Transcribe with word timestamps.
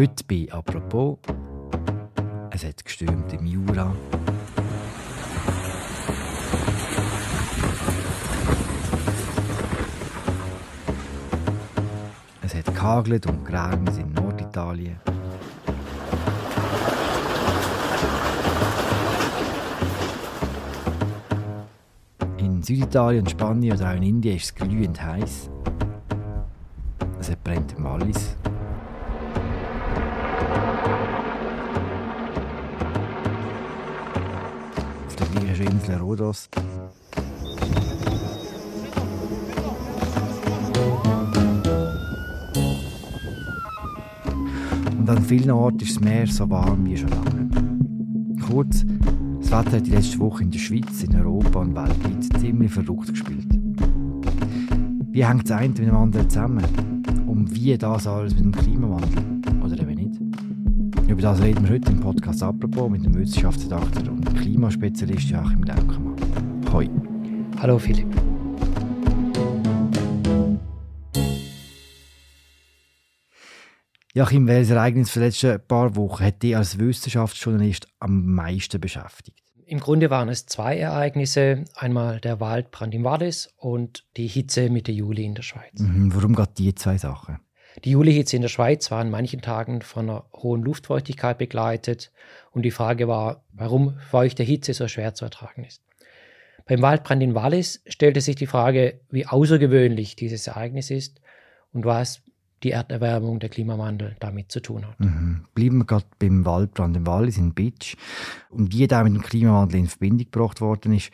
Heute 0.00 0.24
bei 0.24 0.48
«Apropos» 0.50 1.18
Es 2.50 2.64
hat 2.64 2.82
gestürmt 2.82 3.34
im 3.34 3.44
Jura. 3.44 3.94
Es 12.40 12.54
hat 12.54 12.64
gehagelt 12.64 13.26
und 13.26 13.44
geregnet 13.44 13.98
in 13.98 14.10
Norditalien. 14.14 14.96
In 22.38 22.62
Süditalien, 22.62 23.28
Spanien 23.28 23.76
oder 23.76 23.90
auch 23.90 23.96
in 23.96 24.02
Indien 24.04 24.36
ist 24.36 24.44
es 24.44 24.54
glühend 24.54 25.02
heiß. 25.02 25.50
Es 27.20 27.36
brennt 27.44 27.74
im 27.76 27.84
Wallis. 27.84 28.39
Rhodos. 36.10 36.48
Und 44.98 45.08
an 45.08 45.22
vielen 45.22 45.50
Orten 45.50 45.78
ist 45.80 45.96
das 45.96 46.00
Meer 46.02 46.26
so 46.26 46.50
warm 46.50 46.84
wie 46.84 46.96
schon 46.96 47.10
lange. 47.10 47.48
Kurz, 48.48 48.84
das 49.40 49.52
Wetter 49.52 49.76
hat 49.76 49.86
die 49.86 49.90
letzte 49.90 50.18
Woche 50.18 50.42
in 50.42 50.50
der 50.50 50.58
Schweiz, 50.58 51.04
in 51.04 51.14
Europa 51.14 51.60
und 51.60 51.76
weltweit 51.76 52.40
ziemlich 52.40 52.72
verrückt 52.72 53.08
gespielt. 53.08 53.46
Wie 55.12 55.24
hängt 55.24 55.48
das 55.48 55.58
eine 55.58 55.68
mit 55.68 55.78
dem 55.78 55.94
anderen 55.94 56.28
zusammen? 56.28 56.64
Und 57.28 57.54
wie 57.54 57.78
das 57.78 58.08
alles 58.08 58.34
mit 58.34 58.44
dem 58.44 58.52
Klimawandel? 58.52 59.29
Über 61.10 61.22
das 61.22 61.42
reden 61.42 61.64
wir 61.64 61.74
heute 61.74 61.90
im 61.90 61.98
Podcast 61.98 62.40
«Apropos» 62.40 62.88
mit 62.88 63.04
dem 63.04 63.12
Wissenschaftsredakteur 63.16 64.12
und 64.12 64.32
Klimaspezialist 64.36 65.28
Joachim 65.28 65.62
Glaukermann. 65.62 66.16
Hoi. 66.72 66.88
Hallo 67.60 67.80
Philipp. 67.80 68.06
Joachim, 74.14 74.46
welches 74.46 74.70
Ereignis 74.70 75.12
der 75.14 75.24
letzten 75.24 75.60
paar 75.66 75.96
Wochen 75.96 76.22
hat 76.22 76.44
dich 76.44 76.56
als 76.56 76.78
Wissenschaftsjournalist 76.78 77.88
am 77.98 78.26
meisten 78.26 78.80
beschäftigt? 78.80 79.42
Im 79.66 79.80
Grunde 79.80 80.10
waren 80.10 80.28
es 80.28 80.46
zwei 80.46 80.78
Ereignisse. 80.78 81.64
Einmal 81.74 82.20
der 82.20 82.38
Waldbrand 82.38 82.94
im 82.94 83.02
Wallis 83.02 83.52
und 83.56 84.06
die 84.16 84.28
Hitze 84.28 84.70
Mitte 84.70 84.92
Juli 84.92 85.24
in 85.24 85.34
der 85.34 85.42
Schweiz. 85.42 85.80
Mhm, 85.80 86.14
warum 86.14 86.36
gerade 86.36 86.52
die 86.56 86.72
zwei 86.76 86.98
Sachen? 86.98 87.40
Die 87.84 87.90
Julihitze 87.90 88.36
in 88.36 88.42
der 88.42 88.48
Schweiz 88.48 88.90
war 88.90 89.00
an 89.00 89.10
manchen 89.10 89.42
Tagen 89.42 89.82
von 89.82 90.08
einer 90.08 90.24
hohen 90.34 90.62
Luftfeuchtigkeit 90.62 91.38
begleitet 91.38 92.10
und 92.50 92.62
die 92.62 92.70
Frage 92.70 93.08
war, 93.08 93.44
warum 93.52 93.98
feuchte 93.98 94.42
Hitze 94.42 94.74
so 94.74 94.88
schwer 94.88 95.14
zu 95.14 95.24
ertragen 95.24 95.64
ist. 95.64 95.82
Beim 96.66 96.82
Waldbrand 96.82 97.22
in 97.22 97.34
Wallis 97.34 97.82
stellte 97.86 98.20
sich 98.20 98.36
die 98.36 98.46
Frage, 98.46 99.00
wie 99.10 99.26
außergewöhnlich 99.26 100.16
dieses 100.16 100.46
Ereignis 100.46 100.90
ist 100.90 101.20
und 101.72 101.84
was 101.84 102.22
die 102.62 102.72
Erderwärmung, 102.72 103.40
der 103.40 103.48
Klimawandel 103.48 104.16
damit 104.20 104.52
zu 104.52 104.60
tun 104.60 104.86
hat. 104.86 105.00
Mhm. 105.00 105.46
Bleiben 105.54 105.78
wir 105.78 105.86
gerade 105.86 106.06
beim 106.18 106.44
Waldbrand 106.44 106.96
im 106.96 107.06
Wallis 107.06 107.38
in 107.38 107.54
Bitsch 107.54 107.96
und 108.50 108.72
wie 108.72 108.86
der 108.86 109.04
mit 109.04 109.14
dem 109.14 109.22
Klimawandel 109.22 109.80
in 109.80 109.86
Verbindung 109.86 110.30
gebracht 110.30 110.60
worden 110.60 110.94
ist. 110.94 111.10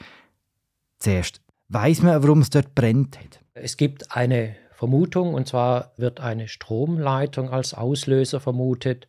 Zuerst, 0.98 1.40
weiß 1.68 2.02
man, 2.02 2.20
warum 2.22 2.40
es 2.40 2.50
dort 2.50 2.74
brennt 2.74 3.18
hat? 3.18 3.40
Es 3.54 3.76
gibt 3.76 4.14
eine 4.14 4.56
Vermutung, 4.76 5.32
und 5.32 5.48
zwar 5.48 5.92
wird 5.96 6.20
eine 6.20 6.48
Stromleitung 6.48 7.48
als 7.48 7.72
Auslöser 7.72 8.40
vermutet. 8.40 9.08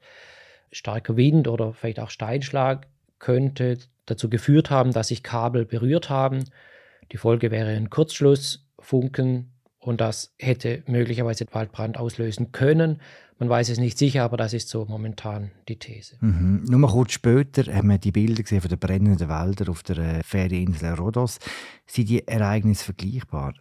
Starker 0.71 1.17
Wind 1.17 1.49
oder 1.49 1.73
vielleicht 1.73 1.99
auch 1.99 2.09
Steinschlag 2.09 2.87
könnte 3.19 3.77
dazu 4.05 4.29
geführt 4.29 4.69
haben, 4.69 4.93
dass 4.93 5.09
sich 5.09 5.23
Kabel 5.23 5.65
berührt 5.65 6.09
haben. 6.09 6.45
Die 7.11 7.17
Folge 7.17 7.51
wäre 7.51 7.69
ein 7.69 7.89
Kurzschlussfunken 7.89 9.51
und 9.79 9.99
das 9.99 10.33
hätte 10.39 10.83
möglicherweise 10.87 11.45
Waldbrand 11.51 11.97
auslösen 11.97 12.53
können. 12.53 13.01
Man 13.37 13.49
weiß 13.49 13.67
es 13.69 13.77
nicht 13.77 13.97
sicher, 13.97 14.23
aber 14.23 14.37
das 14.37 14.53
ist 14.53 14.69
so 14.69 14.85
momentan 14.85 15.51
die 15.67 15.77
These. 15.77 16.15
Mhm. 16.21 16.63
Nur 16.69 16.79
mal 16.79 16.91
kurz 16.91 17.11
später 17.11 17.71
haben 17.73 17.89
wir 17.89 17.97
die 17.97 18.11
Bilder 18.11 18.41
gesehen 18.41 18.61
von 18.61 18.69
den 18.69 18.79
brennenden 18.79 19.27
Wäldern 19.27 19.67
auf 19.67 19.83
der 19.83 19.97
äh, 19.97 20.23
Ferieninsel 20.23 20.93
Rhodos. 20.93 21.39
Sind 21.85 22.09
die 22.09 22.25
Ereignisse 22.25 22.85
vergleichbar? 22.85 23.53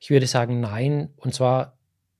Ich 0.00 0.10
würde 0.10 0.26
sagen, 0.26 0.60
nein. 0.60 1.10
Und 1.16 1.34
zwar 1.34 1.76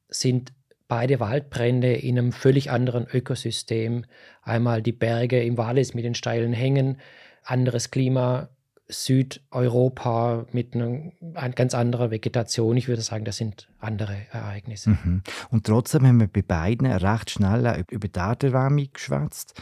sind 0.08 0.52
beide 0.86 1.18
Waldbrände 1.18 1.94
in 1.94 2.18
einem 2.18 2.32
völlig 2.32 2.70
anderen 2.70 3.06
Ökosystem. 3.06 4.04
Einmal 4.42 4.82
die 4.82 4.92
Berge 4.92 5.42
im 5.42 5.56
Wallis 5.56 5.94
mit 5.94 6.04
den 6.04 6.14
steilen 6.14 6.52
Hängen, 6.52 6.98
anderes 7.42 7.90
Klima, 7.90 8.50
Südeuropa 8.88 10.46
mit 10.52 10.74
einer, 10.74 11.12
ganz 11.54 11.74
anderer 11.74 12.10
Vegetation. 12.10 12.76
Ich 12.76 12.88
würde 12.88 13.02
sagen, 13.02 13.24
das 13.24 13.36
sind 13.36 13.68
andere 13.78 14.16
Ereignisse. 14.32 14.90
Mhm. 14.90 15.22
Und 15.50 15.66
trotzdem 15.66 16.06
haben 16.06 16.20
wir 16.20 16.26
bei 16.26 16.42
beiden 16.42 16.86
recht 16.86 17.30
schnell 17.30 17.84
über 17.90 18.08
die 18.08 18.18
Erderwärmung 18.18 18.88
geschwätzt. 18.92 19.60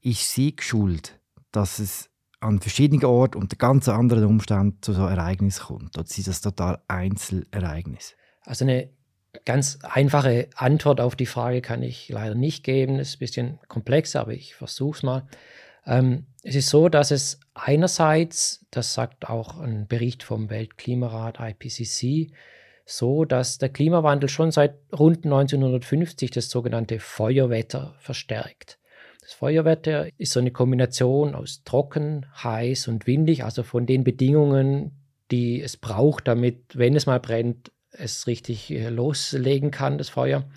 Ist 0.00 0.32
sie 0.32 0.54
geschuld, 0.54 1.18
dass 1.52 1.78
es 1.78 2.09
an 2.40 2.60
verschiedenen 2.60 3.04
Orten 3.04 3.38
unter 3.38 3.56
ganz 3.56 3.88
anderen 3.88 4.24
Umständen 4.24 4.78
zu 4.82 4.92
so 4.92 5.04
Ereignissen 5.04 5.64
kommt? 5.66 5.98
Oder 5.98 6.06
sind 6.06 6.26
das 6.26 6.40
total 6.40 6.80
Einzelereignisse? 6.88 8.14
Also 8.44 8.64
eine 8.64 8.90
ganz 9.44 9.78
einfache 9.82 10.48
Antwort 10.56 11.00
auf 11.00 11.16
die 11.16 11.26
Frage 11.26 11.60
kann 11.60 11.82
ich 11.82 12.08
leider 12.08 12.34
nicht 12.34 12.64
geben. 12.64 12.98
Das 12.98 13.08
ist 13.08 13.16
ein 13.16 13.20
bisschen 13.20 13.58
komplexer, 13.68 14.20
aber 14.20 14.32
ich 14.32 14.54
versuche 14.54 14.96
es 14.96 15.02
mal. 15.02 15.26
Ähm, 15.86 16.26
es 16.42 16.54
ist 16.56 16.68
so, 16.68 16.88
dass 16.88 17.10
es 17.10 17.40
einerseits, 17.54 18.66
das 18.70 18.94
sagt 18.94 19.28
auch 19.28 19.58
ein 19.58 19.86
Bericht 19.86 20.22
vom 20.22 20.50
Weltklimarat 20.50 21.38
IPCC, 21.40 22.32
so, 22.84 23.24
dass 23.24 23.58
der 23.58 23.68
Klimawandel 23.68 24.28
schon 24.28 24.50
seit 24.50 24.76
rund 24.92 25.24
1950 25.24 26.30
das 26.30 26.50
sogenannte 26.50 26.98
Feuerwetter 26.98 27.94
verstärkt. 27.98 28.79
Das 29.20 29.32
Feuerwetter 29.32 30.08
ist 30.18 30.32
so 30.32 30.40
eine 30.40 30.50
Kombination 30.50 31.34
aus 31.34 31.62
trocken, 31.64 32.26
heiß 32.42 32.88
und 32.88 33.06
windig, 33.06 33.44
also 33.44 33.62
von 33.62 33.86
den 33.86 34.04
Bedingungen, 34.04 34.92
die 35.30 35.60
es 35.60 35.76
braucht, 35.76 36.26
damit, 36.26 36.76
wenn 36.76 36.96
es 36.96 37.06
mal 37.06 37.20
brennt, 37.20 37.70
es 37.92 38.26
richtig 38.26 38.70
äh, 38.70 38.88
loslegen 38.88 39.70
kann, 39.70 39.98
das 39.98 40.08
Feuer. 40.08 40.48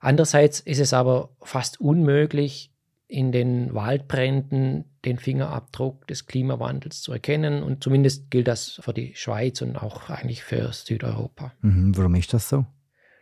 Andererseits 0.00 0.60
ist 0.60 0.80
es 0.80 0.92
aber 0.92 1.30
fast 1.42 1.80
unmöglich, 1.80 2.70
in 3.08 3.30
den 3.30 3.72
Waldbränden 3.74 4.84
den 5.04 5.18
Fingerabdruck 5.18 6.06
des 6.08 6.26
Klimawandels 6.26 7.02
zu 7.02 7.12
erkennen. 7.12 7.62
Und 7.62 7.82
zumindest 7.82 8.30
gilt 8.30 8.48
das 8.48 8.80
für 8.82 8.92
die 8.92 9.14
Schweiz 9.14 9.62
und 9.62 9.76
auch 9.76 10.10
eigentlich 10.10 10.42
für 10.42 10.72
Südeuropa. 10.72 11.52
Mhm, 11.60 11.96
warum 11.96 12.14
ist 12.16 12.34
das 12.34 12.48
so? 12.48 12.66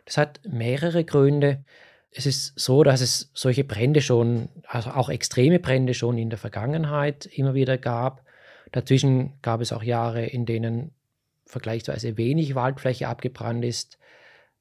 Das 0.05 0.17
hat 0.17 0.41
mehrere 0.47 1.03
Gründe. 1.03 1.63
Es 2.17 2.25
ist 2.25 2.57
so, 2.57 2.83
dass 2.83 3.01
es 3.01 3.29
solche 3.33 3.65
Brände 3.65 4.01
schon, 4.01 4.47
also 4.67 4.91
auch 4.91 5.09
extreme 5.09 5.59
Brände 5.59 5.93
schon 5.93 6.17
in 6.17 6.29
der 6.29 6.39
Vergangenheit 6.39 7.25
immer 7.25 7.53
wieder 7.53 7.77
gab. 7.77 8.23
Dazwischen 8.71 9.33
gab 9.41 9.59
es 9.59 9.73
auch 9.73 9.83
Jahre, 9.83 10.25
in 10.25 10.45
denen 10.45 10.91
vergleichsweise 11.45 12.17
wenig 12.17 12.55
Waldfläche 12.55 13.09
abgebrannt 13.09 13.65
ist. 13.65 13.97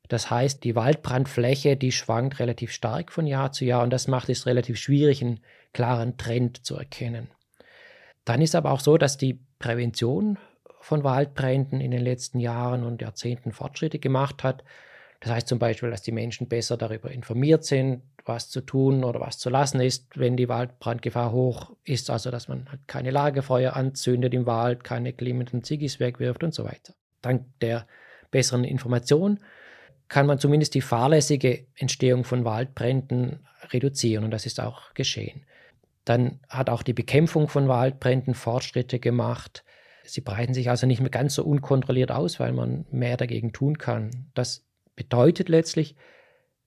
Das 0.09 0.31
heißt, 0.31 0.65
die 0.65 0.75
Waldbrandfläche, 0.75 1.77
die 1.77 1.93
schwankt 1.93 2.41
relativ 2.41 2.73
stark 2.73 3.13
von 3.13 3.27
Jahr 3.27 3.53
zu 3.53 3.65
Jahr 3.65 3.85
und 3.85 3.91
das 3.91 4.09
macht 4.09 4.29
es 4.31 4.47
relativ 4.47 4.77
schwierig, 4.77 5.23
einen 5.23 5.41
klaren 5.73 6.17
Trend 6.17 6.67
zu 6.67 6.77
erkennen. 6.77 7.29
Dann 8.25 8.43
ist 8.43 8.57
aber 8.57 8.73
auch 8.73 8.81
so, 8.81 8.99
dass 8.99 9.17
die 9.17 9.39
Prävention 9.61 10.39
von 10.81 11.05
Waldbränden 11.05 11.81
in 11.81 11.93
den 11.93 12.03
letzten 12.03 12.41
Jahren 12.41 12.83
und 12.83 13.01
Jahrzehnten 13.01 13.53
Fortschritte 13.53 14.01
gemacht 14.01 14.43
hat. 14.43 14.65
Das 15.25 15.33
heißt 15.33 15.49
zum 15.49 15.59
Beispiel, 15.59 15.91
dass 15.91 16.03
die 16.03 16.13
Menschen 16.13 16.49
besser 16.49 16.77
darüber 16.77 17.11
informiert 17.11 17.65
sind, 17.65 18.03
was 18.27 18.51
zu 18.51 18.61
tun 18.61 19.05
oder 19.05 19.21
was 19.21 19.39
zu 19.39 19.49
lassen 19.49 19.81
ist, 19.81 20.19
wenn 20.19 20.37
die 20.37 20.51
Waldbrandgefahr 20.51 21.33
hoch 21.33 21.75
ist. 21.83 22.11
Also, 22.11 22.31
dass 22.31 22.47
man 22.47 22.69
halt 22.69 22.87
keine 22.87 23.11
Lagerfeuer 23.11 23.75
anzündet 23.75 24.35
im 24.35 24.45
Wald, 24.45 24.85
keine 24.85 25.15
glimmenden 25.15 25.65
Ziggis 25.65 25.99
wegwirft 25.99 26.45
und 26.45 26.53
so 26.53 26.65
weiter. 26.65 26.93
Dank 27.23 27.47
der 27.63 27.87
besseren 28.33 28.65
Information 28.65 29.41
kann 30.09 30.27
man 30.27 30.39
zumindest 30.39 30.75
die 30.75 30.83
fahrlässige 30.83 31.69
Entstehung 31.75 32.25
von 32.25 32.45
Waldbränden 32.45 33.47
reduzieren 33.71 34.25
und 34.25 34.31
das 34.31 34.45
ist 34.45 34.61
auch 34.61 34.93
geschehen. 34.93 35.47
Dann 36.05 36.41
hat 36.51 36.69
auch 36.69 36.83
die 36.83 36.93
Bekämpfung 36.93 37.49
von 37.49 37.67
Waldbränden 37.67 38.35
Fortschritte 38.35 38.99
gemacht. 38.99 39.65
Sie 40.05 40.21
breiten 40.21 40.53
sich 40.53 40.69
also 40.69 40.87
nicht 40.87 41.01
mehr 41.01 41.09
ganz 41.09 41.35
so 41.35 41.45
unkontrolliert 41.45 42.13
aus, 42.13 42.39
weil 42.41 42.53
man 42.53 42.85
mehr 42.91 43.17
dagegen 43.17 43.55
tun 43.55 43.79
kann. 43.79 44.31
Das 44.35 44.64
bedeutet 44.97 45.49
letztlich, 45.49 45.97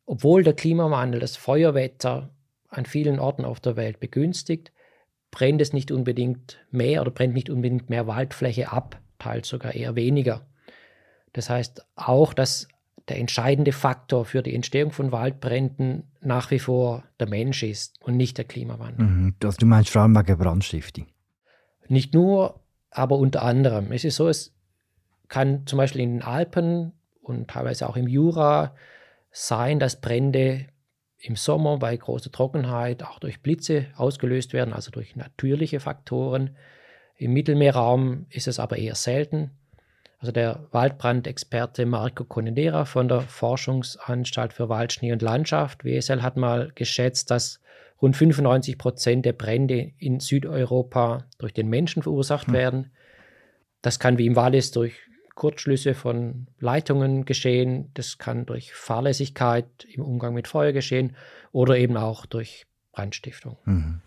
obwohl 0.06 0.44
der 0.44 0.54
Klimawandel 0.54 1.20
das 1.20 1.36
Feuerwetter 1.36 2.34
an 2.70 2.86
vielen 2.86 3.20
Orten 3.20 3.46
auf 3.46 3.60
der 3.60 3.76
Welt 3.76 4.00
begünstigt, 4.00 4.72
brennt 5.32 5.62
es 5.62 5.74
nicht 5.74 5.92
unbedingt 5.92 6.60
mehr 6.72 7.02
oder 7.02 7.12
brennt 7.12 7.34
nicht 7.34 7.50
unbedingt 7.50 7.90
mehr 7.90 8.08
Waldfläche 8.08 8.72
ab, 8.72 9.00
teils 9.20 9.48
sogar 9.48 9.76
eher 9.76 9.96
weniger. 9.96 10.48
Das 11.34 11.50
heißt 11.50 11.86
auch, 11.96 12.34
dass 12.34 12.68
der 13.08 13.20
entscheidende 13.20 13.72
Faktor 13.72 14.26
für 14.26 14.42
die 14.42 14.54
Entstehung 14.54 14.92
von 14.92 15.12
Waldbränden 15.12 16.04
nach 16.22 16.52
wie 16.52 16.60
vor 16.60 17.04
der 17.20 17.30
Mensch 17.30 17.64
ist 17.64 18.02
und 18.02 18.18
nicht 18.18 18.38
der 18.38 18.46
Klimawandel. 18.46 19.06
Mhm. 19.06 19.36
Also 19.44 19.58
du 19.58 19.66
meinst 19.66 19.92
vor 19.92 20.02
allem 20.02 20.16
wegen 20.16 20.38
Brandstiftung? 20.38 21.08
Nicht 21.88 22.14
nur, 22.14 22.60
aber 22.92 23.18
unter 23.18 23.44
anderem. 23.44 23.92
Es 23.92 24.04
ist 24.04 24.18
so, 24.18 24.28
es 24.28 24.54
kann 25.30 25.66
zum 25.68 25.78
Beispiel 25.78 26.02
in 26.02 26.16
den 26.16 26.22
Alpen 26.22 26.94
und 27.30 27.50
teilweise 27.50 27.88
auch 27.88 27.98
im 27.98 28.08
Jura 28.08 28.76
sein, 29.32 29.80
dass 29.80 30.02
Brände 30.02 30.68
im 31.20 31.36
Sommer 31.36 31.78
bei 31.78 31.96
großer 31.96 32.32
Trockenheit 32.32 33.04
auch 33.04 33.20
durch 33.20 33.42
Blitze 33.42 33.88
ausgelöst 33.96 34.54
werden, 34.54 34.74
also 34.74 34.92
durch 34.92 35.16
natürliche 35.16 35.80
Faktoren. 35.80 36.56
Im 37.16 37.34
Mittelmeerraum 37.34 38.28
ist 38.30 38.48
es 38.48 38.60
aber 38.60 38.78
eher 38.78 38.96
selten. 38.96 39.52
Also 40.20 40.32
der 40.32 40.68
Waldbrandexperte 40.72 41.86
Marco 41.86 42.24
Conedera 42.24 42.86
von 42.86 43.08
der 43.08 43.22
Forschungsanstalt 43.22 44.54
für 44.54 44.70
Wald, 44.70 44.94
Schnee 44.94 45.12
und 45.12 45.22
Landschaft, 45.22 45.84
WSL, 45.86 46.24
hat 46.24 46.38
mal 46.38 46.72
geschätzt, 46.74 47.30
dass 47.30 47.60
rund 48.02 48.16
95 48.16 48.78
Prozent 48.78 49.26
der 49.26 49.34
Brände 49.34 49.92
in 50.00 50.20
Südeuropa 50.20 51.26
durch 51.38 51.54
den 51.54 51.68
Menschen 51.68 52.04
verursacht 52.04 52.48
hm. 52.48 52.54
werden. 52.54 52.92
Das 53.82 54.00
kann 54.00 54.18
wie 54.18 54.26
im 54.26 54.36
Wallis 54.36 54.72
durch 54.72 54.96
Kurzschlüsse 55.38 55.94
von 55.94 56.48
Leitungen 56.60 57.24
geschehen, 57.24 57.92
das 57.94 58.18
kann 58.18 58.46
durch 58.46 58.74
Fahrlässigkeit 58.74 59.88
im 59.94 60.04
Umgang 60.04 60.34
mit 60.34 60.48
Feuer 60.48 60.74
geschehen 60.74 61.16
oder 61.52 61.78
eben 61.78 61.96
auch 61.96 62.26
durch 62.26 62.66
Brandstiftung. 62.92 63.58
Mhm. 63.66 64.02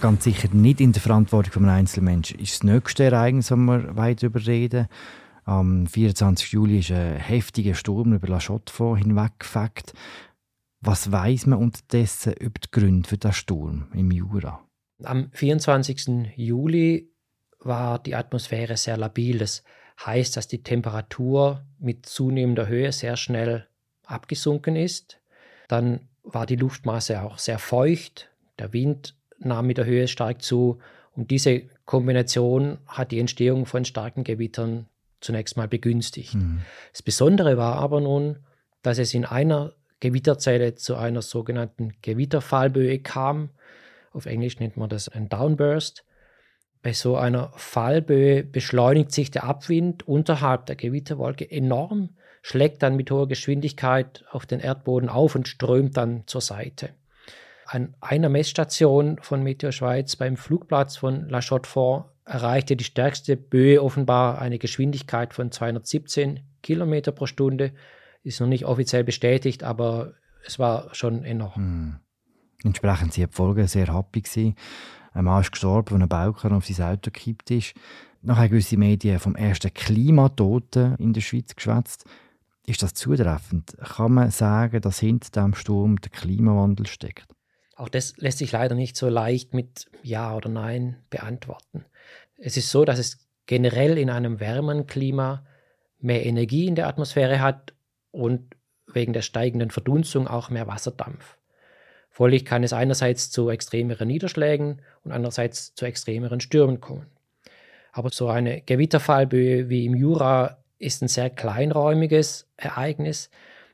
ganz 0.00 0.24
sicher 0.24 0.48
nicht 0.52 0.80
in 0.80 0.92
der 0.92 1.02
Verantwortung 1.02 1.52
von 1.52 1.64
einem 1.64 1.80
Einzelmenschen. 1.80 2.38
Ist 2.40 2.54
das 2.54 2.62
nächste 2.64 3.04
Ereignis, 3.04 3.50
wo 3.50 3.56
wir 3.56 3.96
weit 3.96 4.22
darüber 4.22 4.44
reden. 4.46 4.88
Am 5.44 5.86
24. 5.86 6.52
Juli 6.52 6.78
ist 6.78 6.90
ein 6.90 7.16
heftiger 7.16 7.74
Sturm 7.74 8.14
über 8.14 8.26
La 8.28 8.38
Chaux-de-Fonds 8.38 9.02
hinweggefegt. 9.02 9.92
Was 10.80 11.12
weiß 11.12 11.46
man 11.46 11.58
unterdessen 11.58 12.32
über 12.32 12.58
die 12.58 12.70
Gründe 12.70 13.08
für 13.08 13.18
den 13.18 13.32
Sturm 13.32 13.88
im 13.92 14.10
Jura? 14.10 14.64
Am 15.04 15.30
24. 15.32 16.32
Juli 16.36 17.10
war 17.60 17.98
die 17.98 18.14
Atmosphäre 18.14 18.76
sehr 18.76 18.96
labil. 18.96 19.38
Das 19.38 19.64
heißt, 20.04 20.36
dass 20.36 20.48
die 20.48 20.62
Temperatur 20.62 21.64
mit 21.78 22.06
zunehmender 22.06 22.68
Höhe 22.68 22.92
sehr 22.92 23.16
schnell 23.16 23.66
abgesunken 24.04 24.76
ist. 24.76 25.20
Dann 25.68 26.08
war 26.22 26.46
die 26.46 26.56
Luftmasse 26.56 27.22
auch 27.22 27.38
sehr 27.38 27.58
feucht. 27.58 28.30
Der 28.58 28.72
Wind 28.72 29.14
nahm 29.38 29.66
mit 29.66 29.78
der 29.78 29.86
Höhe 29.86 30.08
stark 30.08 30.42
zu. 30.42 30.78
Und 31.14 31.30
diese 31.30 31.62
Kombination 31.84 32.78
hat 32.86 33.10
die 33.10 33.20
Entstehung 33.20 33.66
von 33.66 33.84
starken 33.84 34.24
Gewittern 34.24 34.86
zunächst 35.20 35.56
mal 35.56 35.68
begünstigt. 35.68 36.34
Mhm. 36.34 36.62
Das 36.92 37.02
Besondere 37.02 37.56
war 37.56 37.76
aber 37.76 38.00
nun, 38.00 38.38
dass 38.82 38.98
es 38.98 39.12
in 39.12 39.24
einer 39.24 39.72
Gewitterzelle 40.00 40.74
zu 40.74 40.96
einer 40.96 41.22
sogenannten 41.22 41.92
Gewitterfallböe 42.00 43.00
kam. 43.00 43.50
Auf 44.10 44.26
Englisch 44.26 44.58
nennt 44.58 44.76
man 44.76 44.88
das 44.88 45.08
ein 45.08 45.28
Downburst. 45.28 46.04
Bei 46.82 46.92
so 46.92 47.16
einer 47.16 47.52
Fallböe 47.56 48.42
beschleunigt 48.42 49.12
sich 49.12 49.30
der 49.30 49.44
Abwind 49.44 50.08
unterhalb 50.08 50.66
der 50.66 50.76
Gewitterwolke 50.76 51.50
enorm, 51.50 52.16
schlägt 52.42 52.82
dann 52.82 52.96
mit 52.96 53.10
hoher 53.10 53.28
Geschwindigkeit 53.28 54.24
auf 54.30 54.46
den 54.46 54.60
Erdboden 54.60 55.08
auf 55.08 55.34
und 55.34 55.46
strömt 55.46 55.96
dann 55.96 56.26
zur 56.26 56.40
Seite 56.40 56.90
an 57.72 57.94
einer 58.00 58.28
Messstation 58.28 59.18
von 59.22 59.44
Meteor 59.44 59.70
Schweiz 59.70 60.16
beim 60.16 60.36
Flugplatz 60.36 60.96
von 60.96 61.28
La 61.28 61.40
Chaux-de-Fonds 61.40 62.08
erreichte 62.24 62.74
die 62.74 62.84
stärkste 62.84 63.36
Böe 63.36 63.80
offenbar 63.80 64.40
eine 64.40 64.58
Geschwindigkeit 64.58 65.34
von 65.34 65.52
217 65.52 66.40
Kilometer 66.62 67.12
pro 67.12 67.26
Stunde. 67.26 67.72
Ist 68.24 68.40
noch 68.40 68.48
nicht 68.48 68.64
offiziell 68.64 69.04
bestätigt, 69.04 69.62
aber 69.62 70.14
es 70.44 70.58
war 70.58 70.92
schon 70.96 71.24
enorm. 71.24 71.54
Hm. 71.54 72.00
Entsprechend 72.64 73.14
sind 73.14 73.30
die 73.30 73.34
Folgen 73.34 73.66
sehr 73.66 73.94
happy 73.94 74.20
gewesen. 74.20 74.54
Ein 75.12 75.24
Mann 75.24 75.42
ist 75.42 75.52
gestorben, 75.52 75.94
als 75.94 76.02
ein 76.02 76.08
Balkan 76.08 76.52
auf 76.52 76.66
sein 76.66 76.86
Auto 76.86 77.10
gekippt 77.10 77.50
ist. 77.50 77.74
Nachher 78.22 78.42
haben 78.42 78.50
gewisse 78.50 78.76
Medien 78.76 79.18
vom 79.18 79.34
ersten 79.34 79.72
Klimatoten 79.72 80.94
in 80.96 81.12
der 81.12 81.22
Schweiz 81.22 81.54
geschwätzt. 81.56 82.04
Ist 82.66 82.82
das 82.82 82.94
zutreffend? 82.94 83.76
Kann 83.78 84.12
man 84.12 84.30
sagen, 84.30 84.80
dass 84.80 85.00
hinter 85.00 85.42
dem 85.42 85.54
Sturm 85.54 86.00
der 86.00 86.10
Klimawandel 86.10 86.86
steckt? 86.86 87.26
Auch 87.76 87.88
das 87.88 88.16
lässt 88.18 88.38
sich 88.38 88.52
leider 88.52 88.74
nicht 88.74 88.96
so 88.96 89.08
leicht 89.08 89.54
mit 89.54 89.90
Ja 90.02 90.36
oder 90.36 90.50
Nein 90.50 90.96
beantworten. 91.08 91.86
Es 92.36 92.58
ist 92.58 92.70
so, 92.70 92.84
dass 92.84 92.98
es 92.98 93.26
generell 93.46 93.96
in 93.96 94.10
einem 94.10 94.38
wärmeren 94.38 94.86
Klima 94.86 95.44
mehr 95.98 96.24
Energie 96.26 96.66
in 96.66 96.74
der 96.74 96.88
Atmosphäre 96.88 97.40
hat 97.40 97.74
und 98.10 98.54
wegen 98.86 99.12
der 99.12 99.22
steigenden 99.22 99.70
Verdunstung 99.70 100.28
auch 100.28 100.50
mehr 100.50 100.66
Wasserdampf. 100.66 101.38
Folglich 102.10 102.44
kann 102.44 102.64
es 102.64 102.72
einerseits 102.72 103.30
zu 103.30 103.48
extremeren 103.48 104.08
Niederschlägen 104.08 104.82
und 105.04 105.12
andererseits 105.12 105.74
zu 105.74 105.86
extremeren 105.86 106.40
Stürmen 106.40 106.80
kommen. 106.80 107.06
Aber 107.92 108.10
so 108.10 108.28
eine 108.28 108.60
Gewitterfallböe 108.60 109.68
wie 109.68 109.86
im 109.86 109.94
Jura 109.94 110.58
ist 110.78 111.02
ein 111.02 111.08
sehr 111.08 111.30
kleinräumiges 111.30 112.48
Ereignis, 112.56 113.30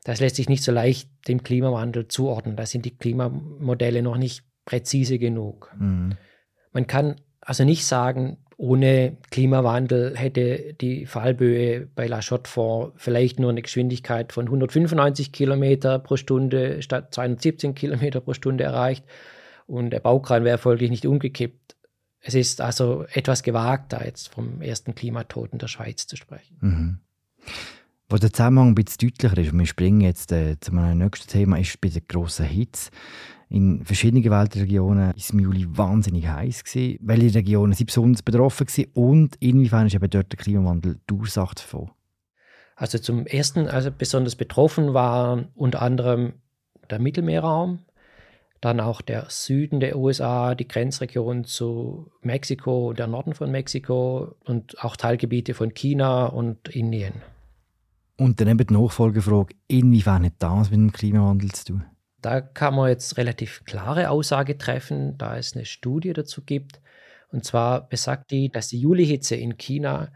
das 0.07 0.21
lässt 0.21 0.37
sich 0.37 0.47
nicht 0.47 0.63
so 0.63 0.71
leicht 0.71 1.09
dem 1.27 1.43
Klimawandel 1.43 2.07
zuordnen. 2.07 2.55
Da 2.55 2.65
sind 2.65 2.85
die 2.85 2.95
Klimamodelle 2.95 4.01
noch 4.01 4.15
nicht 4.15 4.45
präzise 4.63 5.19
genug. 5.19 5.75
Mhm. 5.77 6.15
Man 6.71 6.87
kann 6.87 7.17
also 7.41 7.65
nicht 7.65 7.85
sagen, 7.85 8.37
ohne 8.57 9.17
Klimawandel 9.29 10.17
hätte 10.17 10.73
die 10.81 11.05
Fallböe 11.05 11.87
bei 11.95 12.07
La 12.07 12.21
Chaux-de-Fonds 12.21 12.93
vielleicht 12.97 13.39
nur 13.39 13.51
eine 13.51 13.61
Geschwindigkeit 13.61 14.33
von 14.33 14.45
195 14.45 15.31
Kilometer 15.31 15.99
pro 15.99 16.17
Stunde 16.17 16.81
statt 16.81 17.13
217 17.13 17.75
Kilometer 17.75 18.19
pro 18.19 18.33
Stunde 18.33 18.63
erreicht 18.63 19.05
und 19.67 19.91
der 19.91 19.99
Baukran 19.99 20.43
wäre 20.43 20.57
folglich 20.57 20.89
nicht 20.89 21.05
umgekippt. 21.05 21.75
Es 22.19 22.33
ist 22.33 22.59
also 22.59 23.05
etwas 23.13 23.43
gewagt, 23.43 23.93
da 23.93 24.03
jetzt 24.03 24.29
vom 24.29 24.61
ersten 24.61 24.95
Klimatoten 24.95 25.59
der 25.59 25.67
Schweiz 25.67 26.07
zu 26.07 26.15
sprechen. 26.15 26.57
Mhm. 26.59 26.99
Wo 28.09 28.17
der 28.17 28.33
Zusammenhang 28.33 28.69
ein 28.69 28.75
bisschen 28.75 29.09
deutlicher 29.09 29.37
ist, 29.37 29.51
und 29.51 29.59
wir 29.59 29.65
springen 29.65 30.01
jetzt 30.01 30.31
äh, 30.31 30.59
zu 30.59 30.73
meinem 30.73 30.97
nächsten 30.97 31.29
Thema, 31.29 31.59
ist 31.59 31.79
bei 31.79 31.89
den 31.89 32.07
grossen 32.07 32.45
Hits. 32.45 32.89
In 33.49 33.85
verschiedenen 33.85 34.29
Weltregionen 34.29 35.07
war 35.07 35.13
es 35.15 35.29
im 35.29 35.39
Juli 35.39 35.65
wahnsinnig 35.69 36.27
heiß. 36.27 36.63
Gewesen. 36.63 36.97
Welche 37.01 37.35
Regionen 37.35 37.73
sind 37.73 37.87
besonders 37.87 38.21
betroffen 38.21 38.67
gewesen 38.67 38.91
und 38.93 39.35
inwiefern 39.39 39.87
ist 39.87 39.95
eben 39.95 40.09
dort 40.09 40.31
der 40.31 40.37
Klimawandel 40.37 40.99
die 41.09 41.13
Ursache 41.13 41.55
davon? 41.55 41.91
Also 42.75 42.99
zum 42.99 43.25
ersten, 43.25 43.67
also 43.67 43.89
besonders 43.89 44.35
betroffen 44.35 44.93
war 44.93 45.45
unter 45.55 45.81
anderem 45.81 46.33
der 46.89 46.99
Mittelmeerraum, 46.99 47.79
dann 48.61 48.79
auch 48.79 49.01
der 49.01 49.25
Süden 49.29 49.79
der 49.79 49.97
USA, 49.97 50.53
die 50.53 50.67
Grenzregion 50.67 51.43
zu 51.43 52.11
Mexiko, 52.21 52.93
der 52.93 53.07
Norden 53.07 53.33
von 53.33 53.49
Mexiko 53.49 54.35
und 54.45 54.83
auch 54.83 54.95
Teilgebiete 54.95 55.53
von 55.53 55.73
China 55.73 56.27
und 56.27 56.67
Indien. 56.69 57.13
Und 58.17 58.41
dann 58.41 58.47
eben 58.47 58.65
die 58.65 58.73
Nachfolgefrage, 58.73 59.55
inwiefern 59.67 60.25
hat 60.25 60.33
das 60.39 60.69
mit 60.69 60.79
dem 60.79 60.91
Klimawandel 60.91 61.51
zu 61.51 61.65
tun? 61.65 61.85
Da 62.27 62.41
kann 62.41 62.75
man 62.75 62.89
jetzt 62.89 63.15
relativ 63.15 63.63
klare 63.63 64.09
Aussage 64.09 64.57
treffen, 64.57 65.17
da 65.17 65.37
es 65.37 65.55
eine 65.55 65.63
Studie 65.63 66.11
dazu 66.11 66.41
gibt. 66.41 66.81
Und 67.31 67.45
zwar 67.45 67.87
besagt 67.87 68.31
die, 68.31 68.49
dass 68.49 68.67
die 68.67 68.81
Julihitze 68.81 69.37
in 69.37 69.57
China 69.57 70.09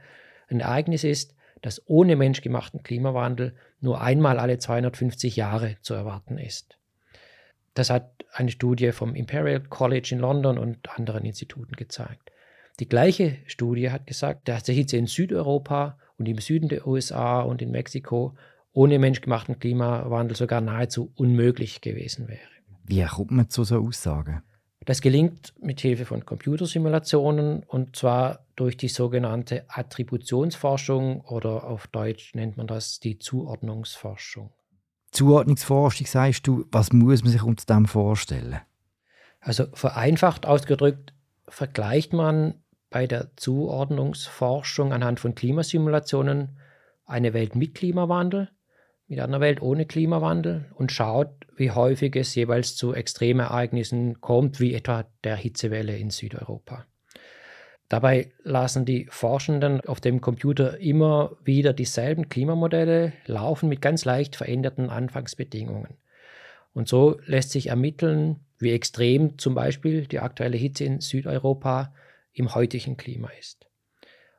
ein 0.49 0.59
Ereignis 0.59 1.05
ist, 1.05 1.33
das 1.61 1.81
ohne 1.87 2.17
menschgemachten 2.17 2.83
Klimawandel 2.83 3.55
nur 3.79 4.01
einmal 4.01 4.39
alle 4.39 4.57
250 4.57 5.37
Jahre 5.37 5.77
zu 5.83 5.93
erwarten 5.93 6.37
ist. 6.37 6.77
Das 7.75 7.89
hat 7.89 8.11
eine 8.33 8.51
Studie 8.51 8.91
vom 8.91 9.15
Imperial 9.15 9.61
College 9.61 10.09
in 10.11 10.19
London 10.19 10.57
und 10.57 10.89
anderen 10.89 11.23
Instituten 11.23 11.77
gezeigt. 11.77 12.29
Die 12.81 12.89
gleiche 12.89 13.37
Studie 13.45 13.89
hat 13.89 14.05
gesagt, 14.05 14.49
dass 14.49 14.63
die 14.63 14.73
Hitze 14.73 14.97
in 14.97 15.07
Südeuropa 15.07 15.97
und 16.17 16.27
im 16.27 16.39
Süden 16.39 16.67
der 16.67 16.85
USA 16.85 17.39
und 17.39 17.61
in 17.61 17.71
Mexiko 17.71 18.35
ohne 18.73 18.99
menschgemachten 18.99 19.59
Klimawandel 19.59 20.35
sogar 20.35 20.61
nahezu 20.61 21.11
unmöglich 21.15 21.81
gewesen 21.81 22.27
wäre. 22.27 22.39
Wie 22.85 23.03
kommt 23.03 23.31
man 23.31 23.49
zu 23.49 23.63
so 23.63 23.77
Aussagen? 23.77 24.43
Das 24.85 25.01
gelingt 25.01 25.53
mit 25.61 25.79
Hilfe 25.79 26.05
von 26.05 26.25
Computersimulationen 26.25 27.63
und 27.63 27.95
zwar 27.95 28.45
durch 28.55 28.77
die 28.77 28.87
sogenannte 28.87 29.65
Attributionsforschung 29.67 31.21
oder 31.21 31.65
auf 31.65 31.85
Deutsch 31.87 32.33
nennt 32.33 32.57
man 32.57 32.65
das 32.65 32.99
die 32.99 33.19
Zuordnungsforschung. 33.19 34.51
Zuordnungsforschung 35.11 36.07
sagst 36.07 36.47
du, 36.47 36.65
was 36.71 36.91
muss 36.93 37.21
man 37.21 37.31
sich 37.31 37.43
unter 37.43 37.65
dem 37.65 37.85
vorstellen? 37.85 38.59
Also 39.39 39.65
vereinfacht 39.73 40.45
ausgedrückt 40.45 41.13
vergleicht 41.47 42.13
man 42.13 42.55
bei 42.89 43.07
der 43.07 43.35
Zuordnungsforschung 43.35 44.93
anhand 44.93 45.19
von 45.19 45.35
Klimasimulationen 45.35 46.57
eine 47.05 47.33
Welt 47.33 47.55
mit 47.55 47.75
Klimawandel 47.75 48.49
mit 49.11 49.19
einer 49.19 49.41
Welt 49.41 49.61
ohne 49.61 49.85
Klimawandel 49.85 50.67
und 50.73 50.93
schaut, 50.93 51.31
wie 51.57 51.71
häufig 51.71 52.15
es 52.15 52.33
jeweils 52.33 52.77
zu 52.77 52.93
Extremereignissen 52.93 54.21
kommt, 54.21 54.61
wie 54.61 54.73
etwa 54.73 55.05
der 55.25 55.35
Hitzewelle 55.35 55.97
in 55.97 56.11
Südeuropa. 56.11 56.85
Dabei 57.89 58.31
lassen 58.43 58.85
die 58.85 59.07
Forschenden 59.09 59.81
auf 59.81 59.99
dem 59.99 60.21
Computer 60.21 60.79
immer 60.79 61.35
wieder 61.43 61.73
dieselben 61.73 62.29
Klimamodelle 62.29 63.11
laufen 63.25 63.67
mit 63.67 63.81
ganz 63.81 64.05
leicht 64.05 64.37
veränderten 64.37 64.89
Anfangsbedingungen. 64.89 65.97
Und 66.73 66.87
so 66.87 67.19
lässt 67.25 67.51
sich 67.51 67.67
ermitteln, 67.67 68.39
wie 68.59 68.71
extrem 68.71 69.37
zum 69.37 69.55
Beispiel 69.55 70.07
die 70.07 70.19
aktuelle 70.19 70.55
Hitze 70.55 70.85
in 70.85 71.01
Südeuropa 71.01 71.93
im 72.31 72.55
heutigen 72.55 72.95
Klima 72.95 73.27
ist. 73.37 73.67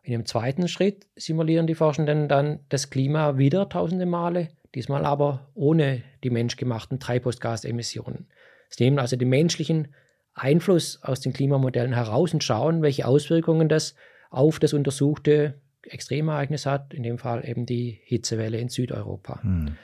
In 0.03 0.13
dem 0.13 0.25
zweiten 0.25 0.67
Schritt 0.67 1.07
simulieren 1.15 1.67
die 1.67 1.75
Forschenden 1.75 2.27
dann 2.27 2.61
das 2.71 2.89
Klima 2.89 3.37
wieder 3.37 3.69
tausende 3.69 4.07
Male, 4.07 4.49
diesmal 4.75 5.05
aber 5.05 5.49
ohne 5.55 6.03
die 6.25 6.31
menschgemachten 6.31 7.01
Treibhausgasemissionen. 7.01 8.27
Sie 8.69 8.85
nehmen 8.85 8.99
also 8.99 9.17
den 9.17 9.29
menschlichen 9.29 9.89
Einfluss 10.35 11.03
aus 11.03 11.21
den 11.21 11.33
Klimamodellen 11.33 11.93
heraus 11.93 12.33
und 12.33 12.43
schauen, 12.43 12.83
welche 12.83 13.07
Auswirkungen 13.07 13.69
das 13.69 13.95
auf 14.31 14.59
das 14.59 14.73
untersuchte 14.73 15.55
Extremereignis 15.83 16.65
hat, 16.65 16.95
in 16.95 17.03
dem 17.03 17.19
Fall 17.19 17.47
eben 17.47 17.67
die 17.67 18.01
Hitzewelle 18.05 18.59
in 18.59 18.69
Südeuropa. 18.69 19.43
Hm. 19.43 19.77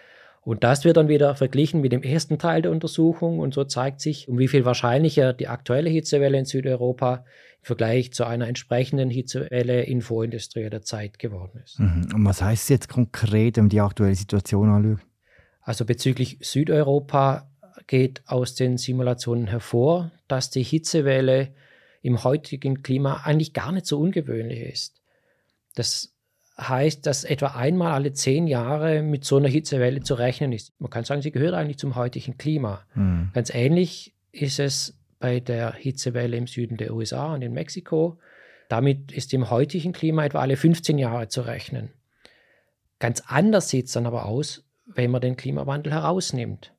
Und 0.49 0.65
das 0.65 0.87
wird 0.87 0.97
dann 0.97 1.09
wieder 1.09 1.35
verglichen 1.35 1.83
mit 1.83 1.93
dem 1.93 2.03
ersten 2.03 2.39
Teil 2.39 2.63
der 2.63 2.71
Untersuchung 2.71 3.39
und 3.39 3.53
so 3.53 3.65
zeigt 3.65 4.01
sich, 4.01 4.29
um 4.31 4.39
wie 4.39 4.49
viel 4.49 4.65
wahrscheinlicher 4.65 5.35
die 5.35 5.47
aktuelle 5.47 5.91
Hitzewelle 5.91 6.39
in 6.39 6.47
Südeuropa 6.47 7.17
im 7.17 7.65
Vergleich 7.67 8.15
zu 8.15 8.25
einer 8.25 8.49
entsprechenden 8.49 9.11
Hitzewelle 9.11 9.83
in 9.83 10.01
vorindustrieller 10.01 10.81
Zeit 10.81 11.19
geworden 11.19 11.61
ist. 11.63 11.79
Mhm. 11.79 12.09
Und 12.15 12.25
was 12.25 12.41
heißt 12.41 12.63
es 12.63 12.69
jetzt 12.71 12.89
konkret, 12.89 13.59
man 13.59 13.69
die 13.69 13.83
aktuelle 13.83 14.15
Situation 14.15 14.71
anschaut? 14.71 15.07
Also 15.61 15.85
bezüglich 15.85 16.39
Südeuropa 16.41 17.51
geht 17.87 18.23
aus 18.25 18.55
den 18.55 18.79
Simulationen 18.79 19.49
hervor, 19.49 20.13
dass 20.29 20.49
die 20.49 20.63
Hitzewelle 20.63 21.53
im 22.01 22.25
heutigen 22.25 22.83
Klima 22.83 23.21
eigentlich 23.25 23.53
gar 23.53 23.71
nicht 23.71 23.85
so 23.85 24.01
ungewöhnlich 24.01 24.61
ist. 24.61 25.03
Das 25.75 26.15
heißt, 26.61 27.07
dass 27.07 27.25
etwa 27.25 27.49
einmal 27.49 27.93
alle 27.93 28.13
zehn 28.13 28.47
Jahre 28.47 29.03
mit 29.03 29.25
so 29.25 29.37
einer 29.37 29.49
Hitzewelle 29.49 30.01
zu 30.01 30.15
rechnen 30.15 30.53
ist. 30.53 30.73
Man 30.81 30.91
kann 30.91 31.05
sagen, 31.05 31.23
sie 31.23 31.31
gehört 31.31 31.55
eigentlich 31.55 31.79
zum 31.79 31.95
heutigen 31.95 32.37
Klima. 32.37 32.85
Mhm. 32.95 33.31
Ganz 33.33 33.55
ähnlich 33.55 34.15
ist 34.33 34.59
es 34.59 34.99
bei 35.21 35.41
der 35.41 35.73
Hitzewelle 35.75 36.37
im 36.37 36.47
Süden 36.47 36.77
der 36.77 36.93
USA 36.95 37.35
und 37.35 37.43
in 37.43 37.53
Mexiko. 37.53 38.19
Damit 38.69 39.13
ist 39.13 39.33
im 39.33 39.51
heutigen 39.51 39.93
Klima 39.93 40.25
etwa 40.25 40.41
alle 40.41 40.57
15 40.57 40.99
Jahre 40.99 41.29
zu 41.29 41.43
rechnen. 41.43 41.91
Ganz 42.99 43.23
anders 43.27 43.69
sieht 43.69 43.87
es 43.87 43.93
dann 43.93 44.07
aber 44.07 44.27
aus, 44.27 44.65
wenn 44.87 45.11
man 45.11 45.21
den 45.21 45.37
Klimawandel 45.37 45.93
herausnimmt. 45.93 46.75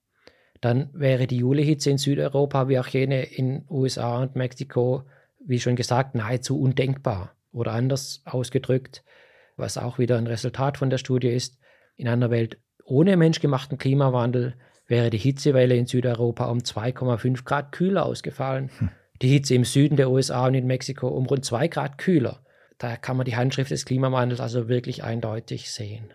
Dann 0.62 0.90
wäre 0.94 1.26
die 1.26 1.38
Julihitze 1.38 1.90
in 1.90 1.98
Südeuropa 1.98 2.68
wie 2.68 2.80
auch 2.80 2.88
jene 2.88 3.24
in 3.24 3.66
USA 3.70 4.22
und 4.22 4.36
Mexiko, 4.36 5.04
wie 5.40 5.60
schon 5.60 5.78
gesagt, 5.78 6.16
nahezu 6.16 6.60
undenkbar. 6.60 7.34
Oder 7.52 7.72
anders 7.72 8.22
ausgedrückt, 8.26 9.04
was 9.60 9.78
auch 9.78 10.00
wieder 10.00 10.18
ein 10.18 10.28
Resultat 10.28 10.78
von 10.78 10.89
der 10.89 10.98
Studie 10.98 11.30
ist, 11.30 11.58
in 11.96 12.08
einer 12.08 12.30
Welt 12.30 12.58
ohne 12.86 13.18
menschgemachten 13.18 13.78
Klimawandel 13.78 14.56
wäre 14.88 15.10
die 15.10 15.18
Hitzewelle 15.18 15.75
in 15.75 15.86
Südeuropa 15.86 16.46
um 16.46 16.60
2,5 16.60 17.44
Grad 17.44 17.72
kühler 17.72 18.06
ausgefallen. 18.06 18.72
Hm. 18.80 18.89
Die 19.22 19.30
Hitze 19.30 19.54
im 19.54 19.66
Süden 19.66 19.98
der 19.98 20.10
USA 20.10 20.48
und 20.48 20.56
in 20.56 20.66
Mexiko 20.66 21.10
um 21.10 21.25
rund 21.25 21.46
2 21.46 21.68
Grad 21.68 21.98
kühler. 21.98 22.42
Da 22.78 22.96
kann 22.96 23.18
man 23.18 23.25
die 23.25 23.36
Handschrift 23.36 23.72
des 23.72 23.86
Klimawandels 23.86 24.39
also 24.39 24.70
wirklich 24.70 25.04
eindeutig 25.04 25.72
sehen. 25.72 26.13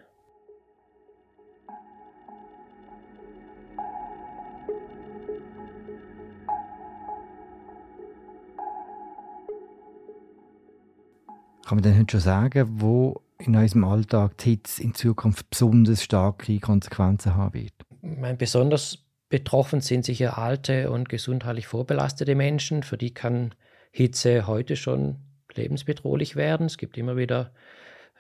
Kann 11.67 11.79
man 11.79 11.83
denn 11.83 12.09
schon 12.09 12.21
sagen, 12.21 12.69
wo 12.81 13.24
in 13.47 13.57
unserem 13.57 13.85
Alltag 13.85 14.39
die 14.39 14.51
Hitze 14.51 14.83
in 14.83 14.95
Zukunft 14.95 15.51
besonders 15.51 16.03
starke 16.03 16.59
Konsequenzen 16.61 17.35
haben 17.35 17.55
wird? 17.55 17.73
Meine, 18.03 18.37
besonders 18.37 19.05
betroffen 19.29 19.81
sind 19.81 20.05
sicher 20.05 20.39
alte 20.39 20.91
und 20.91 21.09
gesundheitlich 21.09 21.67
vorbelastete 21.67 22.35
Menschen. 22.35 22.83
Für 22.83 22.97
die 22.97 23.13
kann 23.13 23.55
Hitze 23.91 24.47
heute 24.47 24.77
schon 24.77 25.17
lebensbedrohlich 25.55 26.37
werden. 26.37 26.67
Es 26.67 26.79
gibt 26.79 26.99
immer 26.99 27.17
wieder 27.17 27.53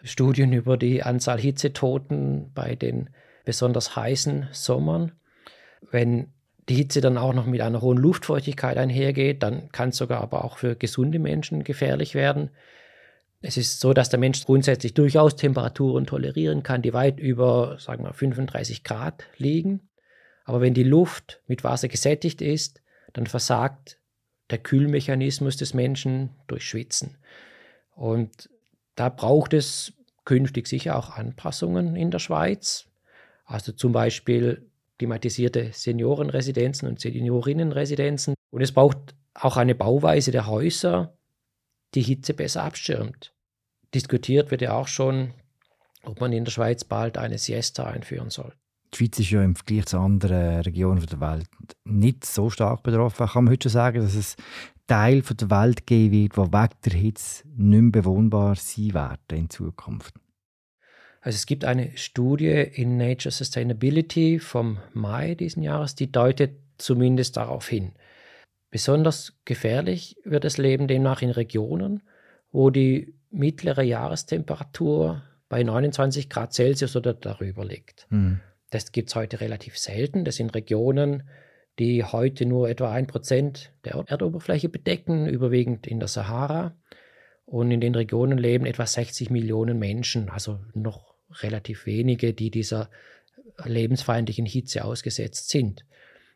Studien 0.03 0.53
über 0.53 0.77
die 0.77 1.03
Anzahl 1.03 1.41
Hitzetoten 1.41 2.51
bei 2.55 2.75
den 2.75 3.11
besonders 3.45 3.97
heißen 3.97 4.49
Sommern. 4.53 5.13
Wenn 5.91 6.33
die 6.69 6.75
Hitze 6.75 7.01
dann 7.01 7.19
auch 7.19 7.35
noch 7.35 7.47
mit 7.47 7.61
einer 7.61 7.81
hohen 7.83 7.99
Luftfeuchtigkeit 7.99 8.77
einhergeht, 8.77 9.43
dann 9.43 9.71
kann 9.71 9.91
es 9.91 9.97
sogar 9.97 10.21
aber 10.21 10.45
auch 10.45 10.59
für 10.59 10.77
gesunde 10.77 11.19
Menschen 11.19 11.65
gefährlich 11.65 12.15
werden. 12.15 12.51
Es 13.47 13.59
ist 13.59 13.81
so, 13.81 13.93
dass 13.93 14.09
der 14.09 14.19
Mensch 14.19 14.43
grundsätzlich 14.47 14.95
durchaus 14.95 15.37
Temperaturen 15.37 16.07
tolerieren 16.07 16.63
kann, 16.63 16.81
die 16.81 16.95
weit 16.95 17.21
über, 17.21 17.77
sagen 17.79 18.03
wir, 18.03 18.15
35 18.15 18.85
Grad 18.85 19.25
liegen. 19.37 19.91
Aber 20.45 20.63
wenn 20.63 20.73
die 20.73 20.83
Luft 20.83 21.43
mit 21.47 21.63
Wasser 21.63 21.89
gesättigt 21.89 22.41
ist, 22.41 22.81
dann 23.13 23.27
versagt 23.27 23.99
der 24.49 24.57
Kühlmechanismus 24.57 25.59
des 25.59 25.75
Menschen 25.75 26.31
durch 26.47 26.67
Schwitzen. 26.67 27.19
Und 27.95 28.49
da 28.95 29.11
braucht 29.11 29.53
es 29.53 29.93
künftig 30.25 30.67
sicher 30.67 30.97
auch 30.97 31.11
Anpassungen 31.11 31.97
in 31.97 32.11
der 32.11 32.21
Schweiz. 32.21 32.87
Also 33.45 33.73
zum 33.73 33.93
Beispiel 33.93 34.71
klimatisierte 34.97 35.69
Seniorenresidenzen 35.71 36.89
und 36.89 36.99
Seniorinnenresidenzen. 36.99 38.37
Und 38.51 38.63
es 38.63 38.73
braucht 38.73 39.15
auch 39.35 39.59
eine 39.59 39.75
Bauweise 39.75 40.31
der 40.31 40.47
Häuser, 40.47 41.19
die 41.95 42.01
Hitze 42.01 42.33
besser 42.33 42.63
abschirmt. 42.63 43.34
Diskutiert 43.95 44.51
wird 44.51 44.61
ja 44.61 44.73
auch 44.73 44.89
schon, 44.89 45.33
ob 46.03 46.21
man 46.21 46.33
in 46.33 46.45
der 46.45 46.53
Schweiz 46.53 46.85
bald 46.85 47.17
eine 47.17 47.39
Siesta 47.39 47.85
einführen 47.85 48.31
soll. 48.31 48.53
Die 48.93 48.99
Schweiz 48.99 49.19
ist 49.19 49.31
ja 49.31 49.43
im 49.43 49.57
Vergleich 49.57 49.87
zu 49.87 49.99
anderen 49.99 50.61
Regionen 50.61 51.05
der 51.07 51.21
Welt 51.21 51.49
nicht 51.85 52.25
so 52.25 52.51
stark 52.51 52.83
betroffen. 52.83 53.27
Kann 53.27 53.45
man 53.45 53.53
heute 53.53 53.69
schon 53.69 53.73
sagen, 53.73 54.03
dass 54.03 54.15
es 54.15 54.37
Teil 54.87 55.23
der 55.23 55.51
Welt 55.51 55.87
geben 55.87 56.13
wird, 56.13 56.37
wo 56.37 56.47
wegen 56.47 56.75
der 56.85 56.93
Hitze 56.93 57.45
nicht 57.57 57.83
mehr 57.83 57.91
bewohnbar 57.91 58.55
sein 58.57 58.95
werden 58.95 59.39
in 59.39 59.51
Zukunft? 59.51 60.15
Also 61.23 61.37
es 61.37 61.47
gibt 61.47 61.65
eine 61.65 61.97
Studie 61.97 62.51
in 62.51 62.99
Nature 62.99 63.33
Sustainability 63.33 64.39
vom 64.39 64.79
Mai 64.93 65.35
diesen 65.35 65.63
Jahres, 65.63 65.95
die 65.95 66.13
deutet 66.13 66.59
zumindest 66.77 67.39
darauf 67.39 67.67
hin. 67.67 67.93
Besonders 68.71 69.33
gefährlich 69.45 70.17
wird 70.25 70.45
das 70.45 70.59
Leben 70.59 70.87
demnach 70.87 71.23
in 71.23 71.31
Regionen, 71.31 72.03
wo 72.55 72.71
die 72.71 73.13
mittlere 73.31 73.83
Jahrestemperatur 73.83 75.25
bei 75.49 75.65
29 75.65 76.31
Grad 76.31 76.55
Celsius 76.55 76.95
oder 76.95 77.13
darüber 77.13 77.65
liegt. 77.65 78.07
Mhm. 78.11 78.41
Das 78.71 78.93
gibt 78.93 79.09
es 79.09 79.17
heute 79.17 79.41
relativ 79.41 79.77
selten. 79.77 80.25
Das 80.25 80.37
sind 80.37 80.55
Regionen, 80.55 81.25
die 81.81 82.05
heute 82.05 82.47
nur 82.47 82.69
etwa 82.69 82.93
ein 82.93 83.09
Prozent 83.09 83.73
der 83.85 84.05
Erdoberfläche 84.07 84.69
bedecken, 84.69 85.27
überwiegend 85.27 85.89
in 85.89 85.99
der 85.99 86.07
Sahara. 86.07 86.77
Und 87.45 87.73
in 87.73 87.81
den 87.81 87.97
Regionen 87.97 88.39
leben 88.39 88.67
etwa 88.67 88.87
60 88.87 89.31
Millionen 89.31 89.81
Menschen, 89.81 90.31
also 90.31 90.61
noch 90.75 91.17
relativ 91.43 91.87
wenige, 91.87 92.35
die 92.35 92.53
dieser 92.53 92.89
lebensfeindlichen 93.65 94.47
Hitze 94.47 94.85
ausgesetzt 94.85 95.49
sind. 95.49 95.85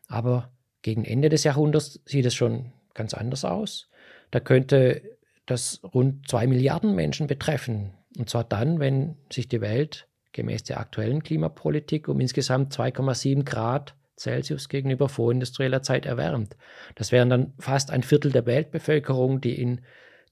Aber 0.07 0.51
gegen 0.81 1.05
Ende 1.05 1.29
des 1.29 1.45
Jahrhunderts 1.45 2.01
sieht 2.05 2.25
es 2.25 2.35
schon 2.35 2.73
ganz 2.93 3.13
anders 3.13 3.45
aus. 3.45 3.89
Da 4.31 4.41
könnte 4.41 5.17
das 5.49 5.81
rund 5.83 6.27
zwei 6.27 6.47
Milliarden 6.47 6.95
Menschen 6.95 7.27
betreffen. 7.27 7.93
Und 8.17 8.29
zwar 8.29 8.43
dann, 8.43 8.79
wenn 8.79 9.15
sich 9.31 9.47
die 9.47 9.61
Welt 9.61 10.07
gemäß 10.31 10.63
der 10.63 10.79
aktuellen 10.79 11.23
Klimapolitik 11.23 12.07
um 12.07 12.19
insgesamt 12.19 12.73
2,7 12.73 13.43
Grad 13.43 13.95
Celsius 14.17 14.69
gegenüber 14.69 15.09
vorindustrieller 15.09 15.81
Zeit 15.81 16.05
erwärmt. 16.05 16.55
Das 16.95 17.11
wären 17.11 17.29
dann 17.29 17.53
fast 17.57 17.89
ein 17.89 18.03
Viertel 18.03 18.31
der 18.31 18.45
Weltbevölkerung, 18.45 19.41
die 19.41 19.59
in 19.59 19.81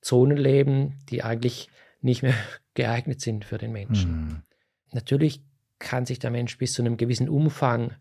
Zonen 0.01 0.37
leben, 0.37 0.99
die 1.09 1.23
eigentlich 1.23 1.69
nicht 2.01 2.21
mehr 2.21 2.35
geeignet 2.73 3.21
sind 3.21 3.45
für 3.45 3.57
den 3.57 3.71
Menschen. 3.71 4.11
Mhm. 4.11 4.43
Natürlich 4.91 5.41
kann 5.79 6.05
sich 6.05 6.19
der 6.19 6.31
Mensch 6.31 6.57
bis 6.57 6.73
zu 6.73 6.81
einem 6.81 6.97
gewissen 6.97 7.29
Umfang 7.29 7.95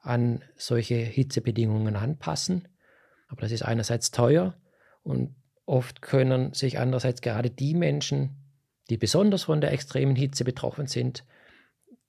an 0.00 0.42
solche 0.56 0.96
Hitzebedingungen 0.96 1.96
anpassen, 1.96 2.68
aber 3.28 3.42
das 3.42 3.52
ist 3.52 3.62
einerseits 3.62 4.10
teuer 4.10 4.54
und 5.02 5.34
Oft 5.68 6.00
können 6.00 6.54
sich 6.54 6.78
andererseits 6.78 7.20
gerade 7.20 7.50
die 7.50 7.74
Menschen, 7.74 8.30
die 8.88 8.96
besonders 8.96 9.42
von 9.42 9.60
der 9.60 9.70
extremen 9.70 10.16
Hitze 10.16 10.42
betroffen 10.42 10.86
sind, 10.86 11.26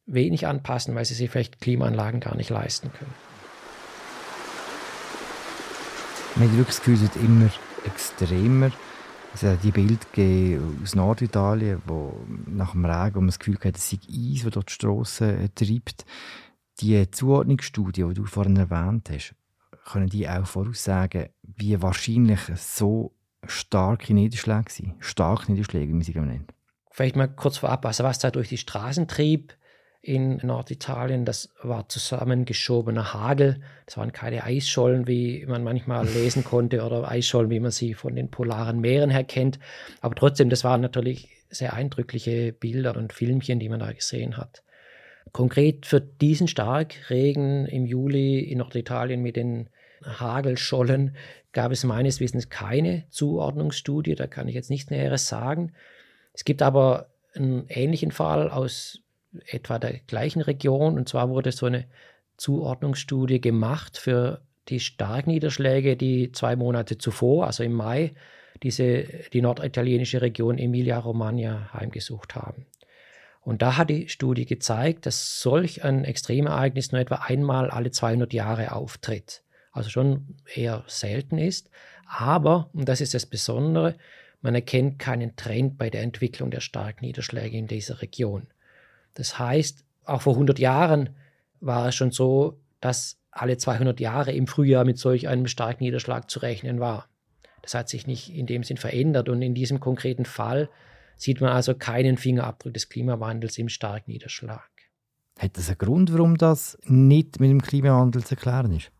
wenig 0.05 0.47
anpassen, 0.47 0.95
weil 0.95 1.03
sie 1.03 1.13
sich 1.13 1.29
vielleicht 1.29 1.59
Klimaanlagen 1.59 2.21
gar 2.21 2.37
nicht 2.37 2.49
leisten 2.49 2.89
können. 2.93 3.13
Man 6.35 6.49
hat 6.49 6.57
wirklich 6.57 7.01
wird 7.01 7.15
immer 7.17 7.49
extremer. 7.85 8.71
Es 9.33 9.43
hat 9.43 9.61
die 9.61 9.71
Bilder 9.71 10.63
aus 10.81 10.95
Norditalien, 10.95 11.81
wo 11.85 12.17
nach 12.47 12.71
dem 12.71 12.85
Regen 12.85 13.25
das 13.25 13.39
Gefühl 13.39 13.59
hat, 13.61 13.75
es 13.75 13.89
sei 13.89 13.97
Eis, 14.09 14.43
das 14.43 14.53
dort 14.53 14.69
die 14.69 14.73
Strassen 14.73 15.49
treibt. 15.53 16.05
Die 16.79 17.11
Zuordnungsstudie, 17.11 18.05
die 18.07 18.13
du 18.13 18.23
vorhin 18.23 18.55
erwähnt 18.55 19.09
hast, 19.09 19.35
können 19.91 20.07
die 20.07 20.29
auch 20.29 20.47
voraussagen, 20.47 21.27
wie 21.43 21.81
wahrscheinlich 21.81 22.39
so 22.55 23.11
starke 23.45 24.13
Niederschläge 24.13 24.69
sein. 24.69 24.95
Starke 24.99 25.51
Niederschläge, 25.51 25.87
wie 25.87 25.93
man 25.93 26.01
sie 26.01 26.19
nennt. 26.19 26.53
Vielleicht 26.91 27.15
mal 27.15 27.27
kurz 27.27 27.57
vorab, 27.57 27.85
also 27.85 28.03
was 28.03 28.19
da 28.19 28.31
durch 28.31 28.49
die 28.49 28.57
Straßen 28.57 29.07
trieb 29.07 29.53
in 30.01 30.37
Norditalien, 30.37 31.25
das 31.25 31.49
war 31.61 31.89
zusammengeschobener 31.89 33.13
Hagel. 33.13 33.61
Das 33.85 33.97
waren 33.97 34.13
keine 34.13 34.43
Eisschollen, 34.43 35.07
wie 35.07 35.45
man 35.45 35.63
manchmal 35.63 36.07
lesen 36.13 36.43
konnte, 36.43 36.83
oder 36.83 37.09
Eisschollen, 37.09 37.49
wie 37.49 37.59
man 37.59 37.71
sie 37.71 37.93
von 37.93 38.15
den 38.15 38.31
polaren 38.31 38.79
Meeren 38.79 39.09
her 39.09 39.25
kennt. 39.25 39.59
Aber 40.01 40.15
trotzdem, 40.15 40.49
das 40.49 40.63
waren 40.63 40.81
natürlich 40.81 41.29
sehr 41.49 41.73
eindrückliche 41.73 42.53
Bilder 42.53 42.95
und 42.95 43.11
Filmchen, 43.11 43.59
die 43.59 43.69
man 43.69 43.79
da 43.79 43.91
gesehen 43.91 44.37
hat. 44.37 44.63
Konkret 45.31 45.85
für 45.85 46.01
diesen 46.01 46.47
Starkregen 46.47 47.65
im 47.65 47.85
Juli 47.85 48.39
in 48.39 48.59
Norditalien 48.59 49.21
mit 49.21 49.35
den 49.35 49.69
Hagelschollen 50.03 51.15
gab 51.51 51.71
es 51.71 51.83
meines 51.83 52.19
Wissens 52.19 52.49
keine 52.49 53.05
Zuordnungsstudie, 53.09 54.15
da 54.15 54.27
kann 54.27 54.47
ich 54.47 54.55
jetzt 54.55 54.69
nichts 54.69 54.91
Näheres 54.91 55.27
sagen. 55.27 55.73
Es 56.33 56.45
gibt 56.45 56.61
aber 56.61 57.09
einen 57.33 57.65
ähnlichen 57.69 58.11
Fall 58.11 58.49
aus 58.49 59.01
etwa 59.45 59.79
der 59.79 59.99
gleichen 59.99 60.41
Region, 60.41 60.97
und 60.97 61.09
zwar 61.09 61.29
wurde 61.29 61.51
so 61.51 61.65
eine 61.65 61.85
Zuordnungsstudie 62.37 63.41
gemacht 63.41 63.97
für 63.97 64.41
die 64.69 64.79
Starkniederschläge, 64.79 65.97
die 65.97 66.31
zwei 66.31 66.55
Monate 66.55 66.97
zuvor, 66.97 67.47
also 67.47 67.63
im 67.63 67.73
Mai, 67.73 68.13
diese, 68.63 69.03
die 69.33 69.41
norditalienische 69.41 70.21
Region 70.21 70.57
Emilia-Romagna 70.57 71.73
heimgesucht 71.73 72.35
haben. 72.35 72.65
Und 73.41 73.61
da 73.61 73.77
hat 73.77 73.89
die 73.89 74.09
Studie 74.09 74.45
gezeigt, 74.45 75.05
dass 75.05 75.41
solch 75.41 75.83
ein 75.83 76.03
Extremereignis 76.03 76.91
nur 76.91 77.01
etwa 77.01 77.15
einmal 77.15 77.71
alle 77.71 77.89
200 77.89 78.33
Jahre 78.33 78.73
auftritt. 78.73 79.43
Also 79.71 79.89
schon 79.89 80.35
eher 80.53 80.83
selten 80.87 81.37
ist. 81.37 81.69
Aber, 82.05 82.69
und 82.73 82.89
das 82.89 83.01
ist 83.01 83.13
das 83.13 83.25
Besondere, 83.25 83.95
man 84.41 84.55
erkennt 84.55 84.99
keinen 84.99 85.35
Trend 85.35 85.77
bei 85.77 85.89
der 85.89 86.01
Entwicklung 86.01 86.49
der 86.49 86.61
Starkniederschläge 86.61 87.57
in 87.57 87.67
dieser 87.67 88.01
Region. 88.01 88.47
Das 89.13 89.37
heißt, 89.37 89.83
auch 90.05 90.21
vor 90.21 90.33
100 90.33 90.59
Jahren 90.59 91.09
war 91.59 91.89
es 91.89 91.95
schon 91.95 92.11
so, 92.11 92.59
dass 92.79 93.17
alle 93.31 93.57
200 93.57 93.99
Jahre 93.99 94.31
im 94.31 94.47
Frühjahr 94.47 94.85
mit 94.85 94.97
solch 94.97 95.27
einem 95.27 95.47
Starkniederschlag 95.47 96.29
zu 96.29 96.39
rechnen 96.39 96.79
war. 96.79 97.09
Das 97.61 97.73
hat 97.73 97.89
sich 97.89 98.07
nicht 98.07 98.33
in 98.33 98.45
dem 98.45 98.63
Sinn 98.63 98.77
verändert 98.77 99.29
und 99.29 99.41
in 99.41 99.53
diesem 99.53 99.79
konkreten 99.79 100.25
Fall 100.25 100.69
sieht 101.17 101.41
man 101.41 101.51
also 101.51 101.75
keinen 101.75 102.17
Fingerabdruck 102.17 102.73
des 102.73 102.89
Klimawandels 102.89 103.57
im 103.57 103.67
Starkniederschlag. 103.67 104.69
Hat 105.37 105.57
das 105.57 105.67
einen 105.67 105.77
Grund, 105.77 106.13
warum 106.13 106.37
das 106.37 106.77
nicht 106.83 107.39
mit 107.39 107.49
dem 107.49 107.61
Klimawandel 107.61 108.23
zu 108.23 108.35
erklären 108.35 108.71
ist? 108.71 108.91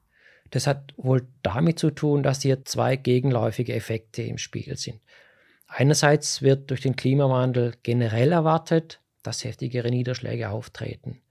Das 0.51 0.67
hat 0.67 0.93
wohl 0.97 1.27
damit 1.43 1.79
zu 1.79 1.91
tun, 1.91 2.23
dass 2.23 2.41
hier 2.41 2.65
zwei 2.65 2.95
gegenläufige 2.95 3.73
Effekte 3.73 4.23
im 4.23 4.37
Spiel 4.37 4.75
sind. 4.77 4.99
Einerseits 5.67 6.41
wird 6.41 6.69
durch 6.71 6.81
den 6.81 6.95
Klimawandel 6.95 7.75
generell 7.83 8.31
erwartet, 8.31 8.99
dass 9.21 9.43
heftigere 9.43 9.89
Niederschläge 9.89 10.49
auftreten. 10.49 11.21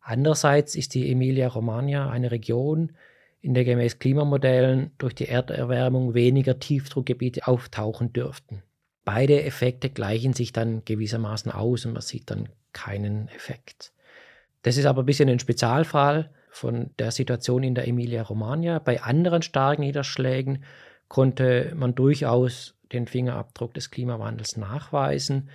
Andererseits 0.00 0.74
ist 0.74 0.94
die 0.94 1.10
Emilia-Romagna 1.10 2.10
eine 2.10 2.30
Region, 2.30 2.92
in 3.40 3.54
der 3.54 3.64
gemäß 3.64 3.98
Klimamodellen 3.98 4.90
durch 4.98 5.14
die 5.14 5.28
Erderwärmung 5.28 6.14
weniger 6.14 6.58
Tiefdruckgebiete 6.58 7.46
auftauchen 7.46 8.12
dürften. 8.12 8.62
Beide 9.04 9.42
Effekte 9.42 9.88
gleichen 9.88 10.34
sich 10.34 10.52
dann 10.52 10.84
gewissermaßen 10.84 11.50
aus 11.50 11.86
und 11.86 11.92
man 11.92 12.02
sieht 12.02 12.30
dann 12.30 12.48
keinen 12.72 13.28
Effekt. 13.28 13.92
Das 14.62 14.76
ist 14.76 14.84
aber 14.84 15.02
ein 15.02 15.06
bisschen 15.06 15.28
ein 15.28 15.38
Spezialfall 15.38 16.30
von 16.50 16.90
der 16.98 17.10
Situation 17.10 17.62
in 17.62 17.74
der 17.74 17.88
Emilia-Romagna. 17.88 18.78
Bei 18.78 19.02
anderen 19.02 19.42
starken 19.42 19.82
Niederschlägen 19.82 20.64
konnte 21.08 21.72
man 21.74 21.94
durchaus 21.94 22.74
den 22.92 23.06
Fingerabdruck 23.06 23.74
des 23.74 23.90
Klimawandels 23.90 24.56
nachweisen, 24.56 25.50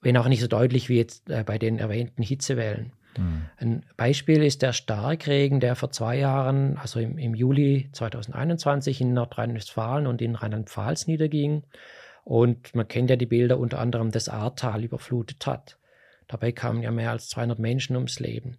wenn 0.00 0.16
auch 0.16 0.28
nicht 0.28 0.40
so 0.40 0.48
deutlich 0.48 0.88
wie 0.88 0.96
jetzt 0.96 1.30
äh, 1.30 1.44
bei 1.44 1.58
den 1.58 1.78
erwähnten 1.78 2.22
Hitzewellen. 2.22 2.92
Mhm. 3.16 3.44
Ein 3.58 3.86
Beispiel 3.96 4.42
ist 4.42 4.62
der 4.62 4.72
Starkregen, 4.72 5.60
der 5.60 5.76
vor 5.76 5.90
zwei 5.90 6.18
Jahren, 6.18 6.76
also 6.78 7.00
im, 7.00 7.18
im 7.18 7.34
Juli 7.34 7.88
2021 7.92 9.00
in 9.00 9.12
Nordrhein-Westfalen 9.12 10.06
und 10.06 10.22
in 10.22 10.34
Rheinland-Pfalz 10.34 11.06
niederging. 11.06 11.64
Und 12.24 12.74
man 12.74 12.88
kennt 12.88 13.10
ja 13.10 13.16
die 13.16 13.26
Bilder 13.26 13.58
unter 13.58 13.80
anderem 13.80 14.10
das 14.10 14.28
Ahrtal 14.28 14.84
überflutet 14.84 15.46
hat. 15.46 15.78
Dabei 16.28 16.52
kamen 16.52 16.82
ja 16.82 16.90
mehr 16.90 17.10
als 17.10 17.28
200 17.28 17.58
Menschen 17.58 17.96
ums 17.96 18.20
Leben. 18.20 18.58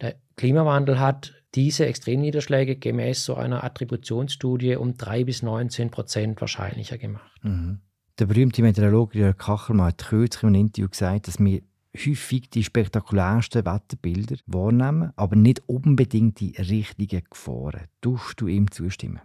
Der 0.00 0.16
Klimawandel 0.36 0.98
hat 0.98 1.32
diese 1.54 1.86
Extremniederschläge 1.86 2.76
gemäß 2.76 3.24
so 3.24 3.34
einer 3.34 3.62
Attributionsstudie 3.62 4.76
um 4.76 4.96
3 4.96 5.24
bis 5.24 5.42
19 5.42 5.90
Prozent 5.90 6.40
wahrscheinlicher 6.40 6.98
gemacht. 6.98 7.30
Mhm. 7.42 7.80
Der 8.18 8.26
berühmte 8.26 8.62
Meteorologe 8.62 9.18
Jörg 9.18 9.36
Kachelmann 9.36 9.88
hat 9.88 10.06
kürzlich 10.06 10.42
im 10.42 10.54
Interview 10.54 10.88
gesagt, 10.88 11.28
dass 11.28 11.38
wir 11.38 11.62
häufig 11.96 12.50
die 12.50 12.64
spektakulärsten 12.64 13.64
Wetterbilder 13.64 14.36
wahrnehmen, 14.46 15.12
aber 15.16 15.36
nicht 15.36 15.62
unbedingt 15.68 16.40
die 16.40 16.56
richtigen 16.56 17.22
Gefahren. 17.28 17.86
Tust 18.00 18.40
du 18.40 18.46
ihm 18.46 18.70
zustimmen? 18.70 19.20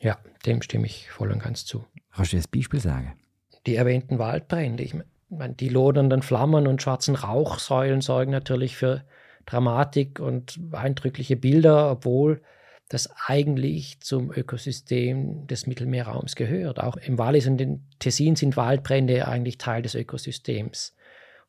Ja, 0.00 0.18
dem 0.46 0.62
stimme 0.62 0.86
ich 0.86 1.10
voll 1.10 1.32
und 1.32 1.42
ganz 1.42 1.64
zu. 1.64 1.84
Kannst 2.12 2.32
du 2.32 2.36
ein 2.36 2.44
Beispiel 2.52 2.80
sagen? 2.80 3.14
Die 3.66 3.74
erwähnten 3.74 4.18
Waldbrände. 4.18 4.82
Ich 4.82 4.94
meine, 5.28 5.54
die 5.54 5.68
lodernden 5.68 6.22
Flammen 6.22 6.66
und 6.66 6.82
schwarzen 6.82 7.16
Rauchsäulen 7.16 8.00
sorgen 8.00 8.30
natürlich 8.30 8.76
für 8.76 9.04
Dramatik 9.48 10.20
und 10.20 10.60
eindrückliche 10.72 11.36
Bilder, 11.36 11.90
obwohl 11.90 12.42
das 12.88 13.10
eigentlich 13.26 14.00
zum 14.00 14.30
Ökosystem 14.30 15.46
des 15.46 15.66
Mittelmeerraums 15.66 16.36
gehört. 16.36 16.80
Auch 16.80 16.96
im 16.96 17.18
Wallis 17.18 17.46
und 17.46 17.58
den 17.58 17.86
Tessin 17.98 18.36
sind 18.36 18.56
Waldbrände 18.56 19.26
eigentlich 19.26 19.58
Teil 19.58 19.82
des 19.82 19.94
Ökosystems. 19.94 20.94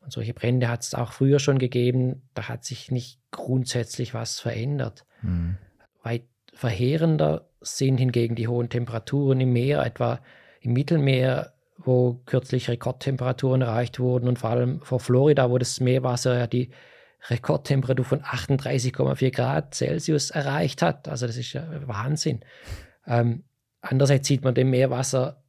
Und 0.00 0.12
solche 0.12 0.34
Brände 0.34 0.68
hat 0.68 0.82
es 0.82 0.94
auch 0.94 1.12
früher 1.12 1.38
schon 1.38 1.58
gegeben. 1.58 2.22
Da 2.34 2.48
hat 2.48 2.64
sich 2.64 2.90
nicht 2.90 3.18
grundsätzlich 3.30 4.14
was 4.14 4.40
verändert. 4.40 5.04
Mhm. 5.22 5.56
Weit 6.02 6.24
verheerender 6.54 7.48
sind 7.60 7.98
hingegen 7.98 8.34
die 8.34 8.48
hohen 8.48 8.70
Temperaturen 8.70 9.40
im 9.40 9.52
Meer, 9.52 9.84
etwa 9.84 10.20
im 10.60 10.72
Mittelmeer, 10.72 11.52
wo 11.76 12.20
kürzlich 12.26 12.68
Rekordtemperaturen 12.68 13.62
erreicht 13.62 14.00
wurden 14.00 14.28
und 14.28 14.38
vor 14.38 14.50
allem 14.50 14.80
vor 14.80 15.00
Florida, 15.00 15.50
wo 15.50 15.58
das 15.58 15.80
Meerwasser 15.80 16.38
ja 16.38 16.46
die 16.46 16.70
Rekordtemperatur 17.28 18.04
von 18.04 18.22
38,4 18.22 19.30
Grad 19.30 19.74
Celsius 19.74 20.30
erreicht 20.30 20.82
hat. 20.82 21.08
Also 21.08 21.26
das 21.26 21.36
ist 21.36 21.52
ja 21.52 21.66
Wahnsinn. 21.86 22.40
Ähm, 23.06 23.44
andererseits 23.80 24.26
sieht 24.26 24.42
man 24.42 24.54
dem 24.54 24.70
Meerwasser 24.70 25.42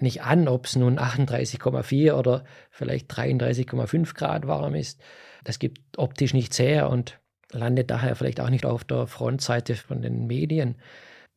nicht 0.00 0.22
an, 0.22 0.48
ob 0.48 0.66
es 0.66 0.76
nun 0.76 0.98
38,4 0.98 2.14
oder 2.14 2.44
vielleicht 2.70 3.10
33,5 3.12 4.14
Grad 4.14 4.46
warm 4.46 4.74
ist. 4.74 5.00
Das 5.44 5.58
gibt 5.58 5.98
optisch 5.98 6.34
nichts 6.34 6.58
her 6.58 6.90
und 6.90 7.20
landet 7.52 7.90
daher 7.90 8.16
vielleicht 8.16 8.40
auch 8.40 8.50
nicht 8.50 8.66
auf 8.66 8.84
der 8.84 9.06
Frontseite 9.06 9.76
von 9.76 10.02
den 10.02 10.26
Medien. 10.26 10.76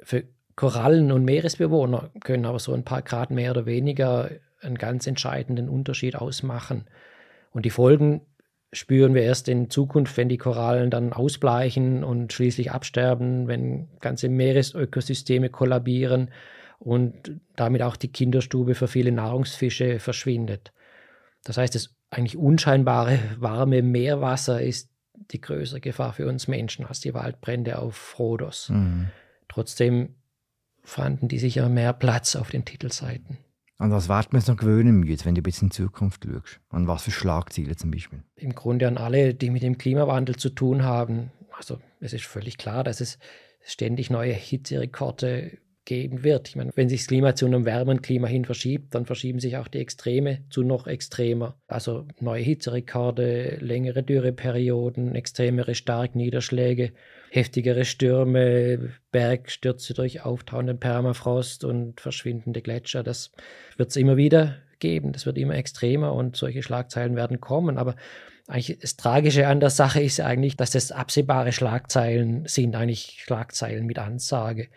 Für 0.02 0.24
Korallen 0.56 1.12
und 1.12 1.24
Meeresbewohner 1.24 2.10
können 2.24 2.46
aber 2.46 2.60
so 2.60 2.74
ein 2.74 2.84
paar 2.84 3.04
Grad 3.04 3.30
mehr 3.30 3.52
oder 3.52 3.68
weniger 3.68 4.32
einen 4.62 4.78
ganz 4.78 5.06
entscheidenden 5.06 5.70
Unterschied 5.70 6.16
ausmachen. 6.16 6.86
Und 7.52 7.66
die 7.66 7.70
Folgen 7.70 8.22
spüren 8.74 9.14
wir 9.14 9.24
erst 9.24 9.48
in 9.48 9.70
Zukunft, 9.70 10.18
wenn 10.18 10.30
die 10.30 10.38
Korallen 10.38 10.90
dann 10.90 11.14
ausbleichen 11.14 12.04
und 12.04 12.34
schließlich 12.34 12.72
absterben, 12.72 13.48
wenn 13.48 13.88
ganze 14.00 14.30
Meeresökosysteme 14.30 15.50
kollabieren 15.50 16.32
und 16.80 17.40
damit 17.56 17.82
auch 17.82 17.96
die 17.96 18.12
Kinderstube 18.12 18.76
für 18.76 18.88
viele 18.88 19.12
Nahrungsfische 19.12 20.00
verschwindet. 20.00 20.74
Das 21.44 21.58
heißt, 21.58 21.76
das 21.76 21.96
eigentlich 22.10 22.38
unscheinbare 22.38 23.20
warme 23.40 23.82
Meerwasser 23.82 24.62
ist 24.62 24.90
die 25.32 25.42
größere 25.42 25.80
Gefahr 25.80 26.14
für 26.14 26.28
uns 26.28 26.48
Menschen 26.48 26.86
als 26.86 27.00
die 27.00 27.14
Waldbrände 27.14 27.80
auf 27.80 28.20
Rhodos. 28.20 28.70
Mhm. 28.70 29.10
Trotzdem 29.48 30.16
fanden 30.84 31.28
die 31.28 31.40
sicher 31.40 31.68
mehr 31.70 31.94
Platz 31.94 32.36
auf 32.36 32.52
den 32.52 32.66
Titelseiten. 32.66 33.38
An 33.80 33.92
was 33.92 34.10
wird 34.10 34.34
man 34.34 34.42
sich 34.42 34.50
noch 34.50 34.58
gewöhnen 34.58 35.00
müde, 35.02 35.24
wenn 35.24 35.36
du 35.36 35.42
ein 35.42 35.44
bisschen 35.44 35.68
in 35.68 35.72
Zukunft 35.72 36.26
schaust? 36.26 36.60
An 36.70 36.88
was 36.88 37.04
für 37.04 37.12
Schlagziele 37.12 37.76
zum 37.76 37.92
Beispiel? 37.92 38.24
Im 38.36 38.56
Grunde 38.56 38.88
an 38.88 38.98
alle, 38.98 39.36
die 39.36 39.52
mit 39.52 39.62
dem 39.62 39.78
Klimawandel 39.78 40.36
zu 40.36 40.50
tun 40.50 40.84
haben. 40.84 41.32
Also 41.56 41.80
es 42.00 42.14
ist 42.14 42.26
völlig 42.26 42.58
klar, 42.58 42.84
dass 42.84 43.02
es 43.02 43.20
ständig 43.62 44.10
neue 44.10 44.34
Hitzerekorde 44.34 45.58
geben 45.86 46.24
wird. 46.24 46.50
Ich 46.50 46.56
meine, 46.56 46.72
wenn 46.76 46.90
sich 46.90 47.02
das 47.02 47.08
Klima 47.08 47.36
zu 47.36 47.46
einem 47.46 47.66
wärmeren 47.66 48.02
Klima 48.02 48.28
hin 48.28 48.46
verschiebt, 48.46 48.94
dann 48.94 49.06
verschieben 49.06 49.40
sich 49.40 49.58
auch 49.58 49.68
die 49.68 49.80
Extreme 49.80 50.44
zu 50.50 50.64
noch 50.64 50.86
extremer. 50.86 51.60
Also 51.68 52.06
neue 52.20 52.44
Hitzerekorde, 52.44 53.58
längere 53.62 54.04
Dürreperioden, 54.04 55.16
extremere 55.16 55.76
Starkniederschläge, 55.76 56.94
heftigere 57.30 57.86
Stürme, 57.86 58.94
Bergstürze 59.12 59.94
durch 59.94 60.22
auftauenden 60.22 60.80
Permafrost 60.80 61.64
und 61.64 62.00
verschwindende 62.02 62.62
Gletscher. 62.62 63.04
Das 63.04 63.32
wird 63.78 63.90
es 63.90 63.96
immer 63.96 64.18
wieder 64.18 64.58
geben. 64.80 65.12
Das 65.12 65.26
wird 65.26 65.38
immer 65.38 65.56
extremer 65.56 66.14
und 66.14 66.36
solche 66.36 66.64
Schlagzeilen 66.64 67.16
werden 67.16 67.42
kommen. 67.42 67.78
Aber 67.78 67.96
eigentlich 68.48 68.80
das 68.80 68.96
Tragische 68.96 69.48
an 69.48 69.60
der 69.60 69.70
Sache 69.70 70.02
ist 70.02 70.22
eigentlich, 70.22 70.56
dass 70.56 70.72
das 70.72 70.92
absehbare 70.92 71.52
Schlagzeilen 71.52 72.46
sind, 72.48 72.76
eigentlich 72.76 73.20
Schlagzeilen 73.24 73.86
mit 73.86 74.00
Ansage. 74.00 74.70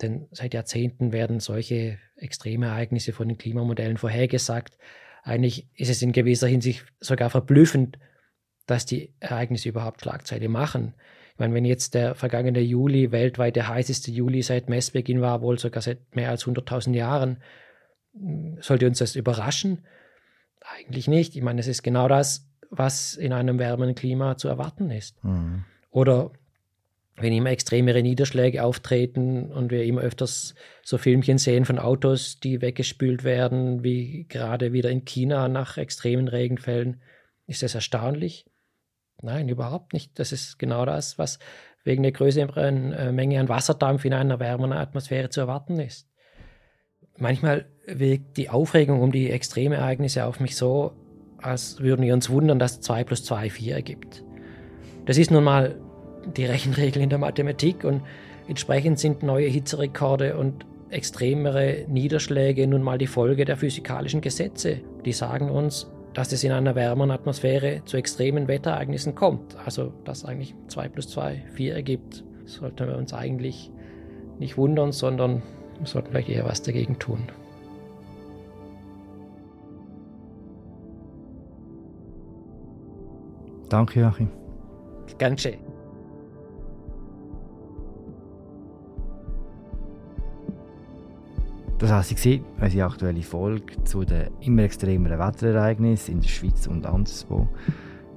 denn 0.00 0.26
seit 0.32 0.52
Jahrzehnten 0.52 1.12
werden 1.12 1.38
solche 1.38 1.98
Extremereignisse 2.16 3.12
von 3.12 3.28
den 3.28 3.38
Klimamodellen 3.38 3.98
vorhergesagt. 3.98 4.76
Eigentlich 5.22 5.68
ist 5.76 5.90
es 5.90 6.02
in 6.02 6.12
gewisser 6.12 6.48
Hinsicht 6.48 6.84
sogar 6.98 7.30
verblüffend, 7.30 7.98
dass 8.66 8.84
die 8.84 9.14
Ereignisse 9.20 9.68
überhaupt 9.68 10.00
Schlagzeile 10.00 10.48
machen. 10.48 10.94
Ich 11.32 11.38
meine, 11.38 11.54
wenn 11.54 11.64
jetzt 11.64 11.94
der 11.94 12.14
vergangene 12.14 12.60
Juli 12.60 13.10
weltweit 13.10 13.56
der 13.56 13.68
heißeste 13.68 14.10
Juli 14.10 14.42
seit 14.42 14.68
Messbeginn 14.68 15.20
war, 15.20 15.40
wohl 15.40 15.58
sogar 15.58 15.82
seit 15.82 16.14
mehr 16.14 16.30
als 16.30 16.44
100.000 16.44 16.94
Jahren, 16.94 17.38
sollte 18.60 18.86
uns 18.86 18.98
das 18.98 19.16
überraschen? 19.16 19.84
Eigentlich 20.60 21.08
nicht. 21.08 21.34
Ich 21.34 21.42
meine, 21.42 21.60
es 21.60 21.66
ist 21.66 21.82
genau 21.82 22.08
das, 22.08 22.48
was 22.70 23.14
in 23.14 23.32
einem 23.32 23.58
wärmeren 23.58 23.94
Klima 23.94 24.36
zu 24.36 24.48
erwarten 24.48 24.90
ist. 24.90 25.22
Mhm. 25.24 25.64
Oder 25.90 26.32
wenn 27.16 27.32
immer 27.32 27.50
extremere 27.50 28.02
Niederschläge 28.02 28.64
auftreten 28.64 29.52
und 29.52 29.70
wir 29.70 29.84
immer 29.84 30.00
öfters 30.00 30.54
so 30.82 30.98
Filmchen 30.98 31.38
sehen 31.38 31.64
von 31.64 31.78
Autos, 31.78 32.40
die 32.40 32.60
weggespült 32.60 33.24
werden, 33.24 33.84
wie 33.84 34.26
gerade 34.28 34.72
wieder 34.72 34.90
in 34.90 35.04
China 35.04 35.48
nach 35.48 35.76
extremen 35.76 36.28
Regenfällen, 36.28 37.00
ist 37.46 37.62
das 37.62 37.74
erstaunlich? 37.74 38.46
Nein, 39.22 39.48
überhaupt 39.48 39.92
nicht. 39.92 40.18
Das 40.18 40.32
ist 40.32 40.58
genau 40.58 40.84
das, 40.84 41.16
was 41.16 41.38
wegen 41.84 42.02
der 42.02 42.12
größeren 42.12 42.92
äh, 42.92 43.12
Menge 43.12 43.40
an 43.40 43.48
Wasserdampf 43.48 44.04
in 44.04 44.14
einer 44.14 44.40
wärmeren 44.40 44.72
Atmosphäre 44.72 45.30
zu 45.30 45.40
erwarten 45.40 45.78
ist. 45.78 46.08
Manchmal 47.18 47.66
wirkt 47.86 48.36
die 48.36 48.50
Aufregung 48.50 49.00
um 49.00 49.12
die 49.12 49.30
Extremereignisse 49.30 50.24
auf 50.24 50.40
mich 50.40 50.56
so, 50.56 50.92
als 51.38 51.80
würden 51.80 52.04
wir 52.04 52.14
uns 52.14 52.30
wundern, 52.30 52.58
dass 52.58 52.80
2 52.80 53.04
plus 53.04 53.24
2 53.24 53.50
4 53.50 53.74
ergibt. 53.74 54.24
Das 55.06 55.18
ist 55.18 55.30
nun 55.30 55.44
mal 55.44 55.80
die 56.36 56.44
Rechenregel 56.44 57.02
in 57.02 57.10
der 57.10 57.18
Mathematik 57.18 57.84
und 57.84 58.02
entsprechend 58.48 58.98
sind 58.98 59.22
neue 59.22 59.48
Hitzerekorde 59.48 60.36
und 60.36 60.66
extremere 60.90 61.84
Niederschläge 61.88 62.66
nun 62.66 62.82
mal 62.82 62.98
die 62.98 63.06
Folge 63.06 63.44
der 63.44 63.56
physikalischen 63.56 64.20
Gesetze. 64.20 64.80
Die 65.04 65.12
sagen 65.12 65.50
uns, 65.50 65.90
dass 66.14 66.32
es 66.32 66.44
in 66.44 66.52
einer 66.52 66.74
wärmeren 66.74 67.10
Atmosphäre 67.10 67.82
zu 67.84 67.96
extremen 67.96 68.48
Wetterereignissen 68.48 69.14
kommt. 69.14 69.56
Also 69.64 69.92
dass 70.04 70.24
eigentlich 70.24 70.54
2 70.68 70.88
plus 70.88 71.08
2 71.08 71.44
4 71.54 71.74
ergibt. 71.74 72.24
Sollten 72.44 72.86
wir 72.86 72.96
uns 72.96 73.14
eigentlich 73.14 73.70
nicht 74.38 74.56
wundern, 74.56 74.92
sondern 74.92 75.42
sollten 75.84 76.10
vielleicht 76.10 76.28
eher 76.28 76.44
was 76.44 76.62
dagegen 76.62 76.98
tun. 76.98 77.28
Danke, 83.68 84.00
Joachim. 84.00 84.28
Ganz 85.18 85.42
schön. 85.42 85.71
Das 91.92 92.10
war 92.10 92.16
sie, 92.16 92.42
unsere 92.58 92.86
aktuelle 92.86 93.20
Folge 93.20 93.84
zu 93.84 94.02
den 94.02 94.30
immer 94.40 94.62
extremeren 94.62 95.18
Wetterereignissen 95.18 96.14
in 96.14 96.20
der 96.22 96.28
Schweiz 96.28 96.66
und 96.66 96.86
anderswo. 96.86 97.46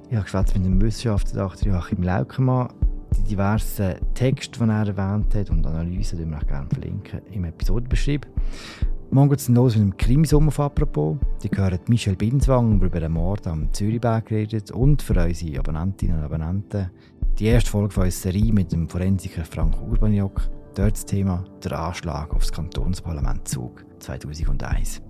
Ich 0.08 0.16
habe 0.16 0.44
mit 0.54 0.64
dem 0.64 0.80
Wissenschaftler 0.80 1.52
Joachim 1.60 2.02
Laukemann. 2.02 2.72
Die 3.18 3.22
diversen 3.24 3.96
Texte, 4.14 4.64
die 4.64 4.70
er 4.70 4.86
erwähnt 4.86 5.34
hat 5.34 5.50
und 5.50 5.66
Analysen, 5.66 6.18
die 6.18 6.24
wir 6.24 6.38
auch 6.38 6.46
gerne 6.46 6.66
verlinken 6.70 7.20
im 7.30 7.44
Episodenbeschrieb. 7.44 8.26
Morgen 9.10 9.28
geht 9.28 9.40
es 9.40 9.48
los 9.48 9.76
mit 9.76 9.84
dem 9.84 9.96
Krimisommer 9.98 10.48
auf 10.48 10.58
apropos. 10.58 11.18
Die 11.42 11.50
hören 11.54 11.78
Michel 11.86 12.16
Binswang, 12.16 12.78
der 12.78 12.88
über 12.88 13.00
den 13.00 13.12
Mord 13.12 13.46
am 13.46 13.70
Zürichberg 13.74 14.30
redet 14.30 14.70
und 14.70 15.02
für 15.02 15.22
unsere 15.22 15.58
Abonnentinnen 15.58 16.16
und 16.16 16.24
Abonnenten 16.24 16.90
die 17.38 17.44
erste 17.44 17.70
Folge 17.70 17.92
von 17.92 18.04
unserer 18.04 18.32
Serie 18.32 18.54
mit 18.54 18.72
dem 18.72 18.88
Forensiker 18.88 19.44
Frank 19.44 19.76
Urbaniok 19.82 20.55
Dort 20.76 20.92
das 20.92 21.06
Thema 21.06 21.42
der 21.64 21.78
Anschlag 21.78 22.34
auf 22.34 22.42
das 22.42 22.52
Kantonsparlament 22.52 23.48
Zug 23.48 23.82
2001. 23.98 25.00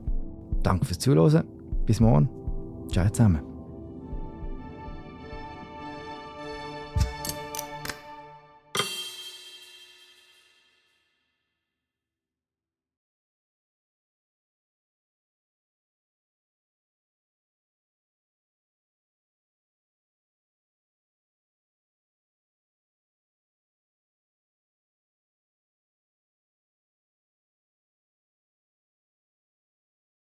Danke 0.63 0.87
fürs 0.87 1.01
Zuhören. 1.01 1.45
Bis 1.85 1.99
morgen. 1.99 2.29
Ciao 2.89 3.09
zusammen. 3.11 3.56